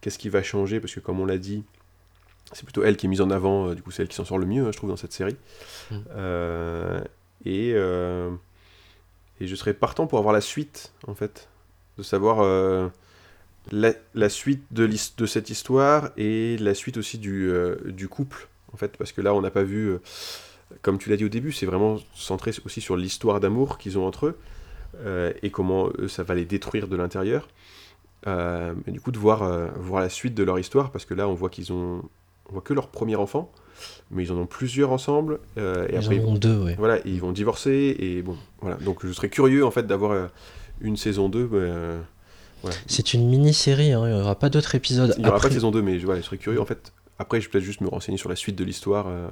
[0.02, 0.82] Qu'est-ce qui va changer?
[0.82, 1.64] Parce que comme on l'a dit,
[2.52, 4.26] c'est plutôt elle qui est mise en avant, euh, du coup c'est elle qui s'en
[4.26, 5.38] sort le mieux, hein, je trouve, dans cette série.
[5.92, 5.96] Mm.
[6.10, 7.02] Euh,
[7.46, 11.48] et, et je serais partant pour avoir la suite, en fait.
[11.98, 12.44] De savoir
[13.72, 17.50] la, la suite de, cette histoire et la suite aussi du,
[17.86, 18.98] du couple, en fait.
[18.98, 19.98] Parce que là, on n'a pas vu,
[20.82, 24.06] comme tu l'as dit au début, c'est vraiment centré aussi sur l'histoire d'amour qu'ils ont
[24.06, 24.38] entre eux
[25.06, 27.48] euh, et comment eux, ça va les détruire de l'intérieur.
[28.28, 31.14] Euh, mais du coup, de voir, euh, voir la suite de leur histoire, parce que
[31.14, 32.02] là, on voit qu'ils ont,
[32.50, 33.52] on voit que leur premier enfant,
[34.12, 35.40] mais ils en ont plusieurs ensemble.
[35.58, 36.76] euh, et Ils après, en ont deux, ouais.
[36.78, 38.76] Voilà, et ils vont divorcer, et bon, voilà.
[38.78, 40.28] Donc, je serais curieux, en fait, d'avoir euh,
[40.82, 41.44] une saison 2.
[41.44, 42.02] mais, euh,
[42.62, 42.76] voilà.
[42.88, 45.14] C'est une mini-série, hein, il n'y aura pas d'autres épisodes.
[45.18, 46.60] Il n'y aura pas de saison 2, mais je serais curieux.
[46.60, 49.06] En fait, après, je vais peut-être juste me renseigner sur la suite de l'histoire.
[49.08, 49.28] euh.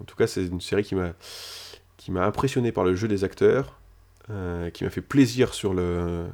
[0.00, 1.12] En tout cas, c'est une série qui m'a
[1.96, 3.78] qui m'a impressionné par le jeu des acteurs,
[4.30, 6.26] euh, qui m'a fait plaisir sur le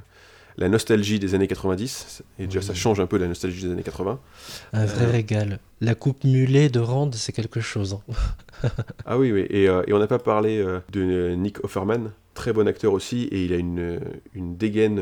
[0.59, 2.23] la nostalgie des années 90.
[2.39, 4.21] Et déjà, ça change un peu la nostalgie des années 80.
[4.75, 5.59] Un vrai Euh, régal.
[5.81, 7.99] La coupe mulet de Rand, c'est quelque chose.
[8.63, 8.69] hein.
[9.07, 9.47] Ah oui, oui.
[9.49, 13.23] Et, euh, et on n'a pas parlé euh, de Nick Offerman, très bon acteur aussi,
[13.33, 13.99] et il a une,
[14.35, 15.01] une dégaine,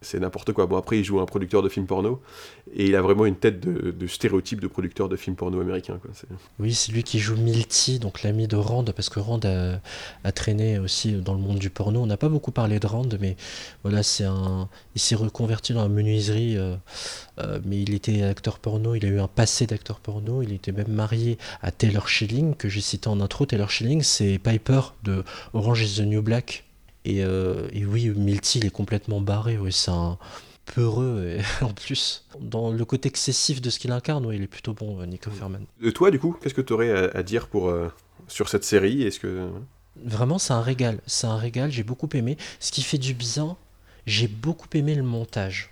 [0.00, 0.66] c'est n'importe quoi.
[0.66, 2.20] Bon, après, il joue un producteur de films porno,
[2.72, 5.98] et il a vraiment une tête de, stéréotype de producteur de films porno américain.
[6.00, 6.10] Quoi.
[6.60, 9.80] Oui, c'est lui qui joue Milty, donc l'ami de Rand, parce que Rand a,
[10.24, 12.00] a traîné aussi dans le monde du porno.
[12.00, 13.36] On n'a pas beaucoup parlé de Rand, mais
[13.82, 14.68] voilà, c'est un.
[14.94, 16.76] Il s'est reconverti dans la menuiserie, euh,
[17.38, 18.94] euh, mais il était acteur porno.
[18.94, 20.42] Il a eu un passé d'acteur porno.
[20.42, 23.46] Il était même marié à Taylor Schilling, que j'ai cité en intro.
[23.46, 25.24] Taylor Schilling, c'est Piper de
[25.54, 26.67] Orange is the New Black.
[27.04, 29.58] Et, euh, et oui, Milty, il est complètement barré.
[29.58, 30.18] Ouais, c'est un
[30.66, 31.38] peureux.
[31.38, 34.74] Et en plus, dans le côté excessif de ce qu'il incarne, ouais, il est plutôt
[34.74, 35.64] bon, euh, Nico Ferman.
[35.80, 37.88] De toi, du coup, qu'est-ce que tu aurais à, à dire pour, euh,
[38.26, 39.02] sur cette série?
[39.02, 39.48] Est-ce que.
[40.04, 41.00] Vraiment, c'est un régal.
[41.06, 42.36] C'est un régal, j'ai beaucoup aimé.
[42.60, 43.56] Ce qui fait du bien,
[44.06, 45.70] j'ai beaucoup aimé le montage.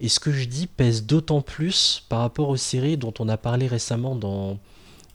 [0.00, 3.36] Et ce que je dis pèse d'autant plus par rapport aux séries dont on a
[3.36, 4.58] parlé récemment dans,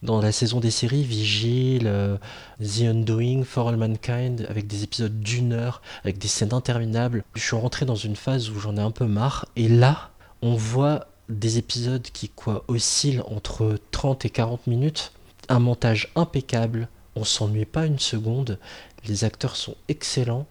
[0.04, 2.18] dans la saison des séries Vigile, euh,
[2.62, 7.24] The Undoing, For All Mankind, avec des épisodes d'une heure, avec des scènes interminables.
[7.34, 9.45] Je suis rentré dans une phase où j'en ai un peu marre.
[9.56, 12.30] Et là, on voit des épisodes qui
[12.68, 15.14] oscillent entre 30 et 40 minutes.
[15.47, 18.60] Un montage impeccable, on s'ennuie pas une seconde.
[19.08, 20.47] Les acteurs sont excellents.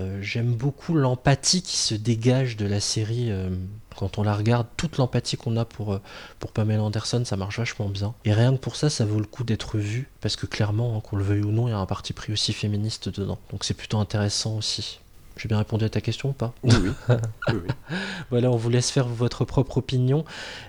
[0.00, 3.50] Euh, J'aime beaucoup l'empathie qui se dégage de la série euh,
[3.96, 4.66] quand on la regarde.
[4.76, 6.00] Toute l'empathie qu'on a pour, euh,
[6.38, 8.14] pour Pamela Anderson, ça marche vachement bien.
[8.24, 10.08] Et rien que pour ça, ça vaut le coup d'être vu.
[10.20, 12.32] Parce que clairement, hein, qu'on le veuille ou non, il y a un parti pris
[12.32, 13.38] aussi féministe dedans.
[13.50, 15.00] Donc c'est plutôt intéressant aussi.
[15.36, 16.90] J'ai bien répondu à ta question ou pas Oui, oui.
[17.48, 17.96] Oui, oui.
[18.30, 20.24] Voilà, on vous laisse faire votre propre opinion.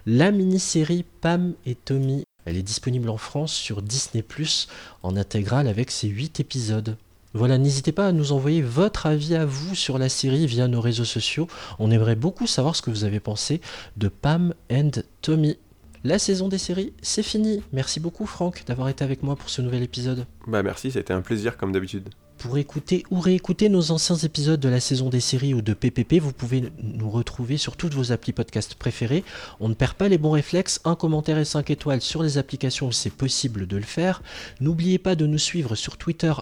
[0.06, 4.24] La mini-série Pam et Tommy, elle est disponible en France sur Disney⁇
[5.04, 6.98] en intégrale avec ses 8 épisodes.
[7.36, 10.80] Voilà, n'hésitez pas à nous envoyer votre avis à vous sur la série via nos
[10.80, 11.50] réseaux sociaux.
[11.80, 13.60] On aimerait beaucoup savoir ce que vous avez pensé
[13.98, 15.58] de Pam and Tommy.
[16.06, 17.62] La saison des séries, c'est fini.
[17.74, 20.26] Merci beaucoup Franck d'avoir été avec moi pour ce nouvel épisode.
[20.48, 22.08] Bah merci, été un plaisir comme d'habitude.
[22.46, 26.20] Pour écouter ou réécouter nos anciens épisodes de la saison des séries ou de PPP,
[26.20, 29.24] vous pouvez nous retrouver sur toutes vos applis podcast préférées.
[29.60, 32.86] On ne perd pas les bons réflexes, un commentaire et 5 étoiles sur les applications
[32.86, 34.22] où c'est possible de le faire.
[34.60, 36.34] N'oubliez pas de nous suivre sur Twitter,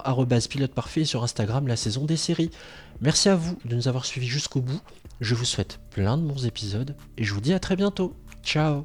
[0.50, 2.50] pilote parfait, et sur Instagram, la saison des séries.
[3.00, 4.82] Merci à vous de nous avoir suivis jusqu'au bout.
[5.22, 8.14] Je vous souhaite plein de bons épisodes et je vous dis à très bientôt.
[8.42, 8.84] Ciao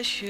[0.00, 0.22] like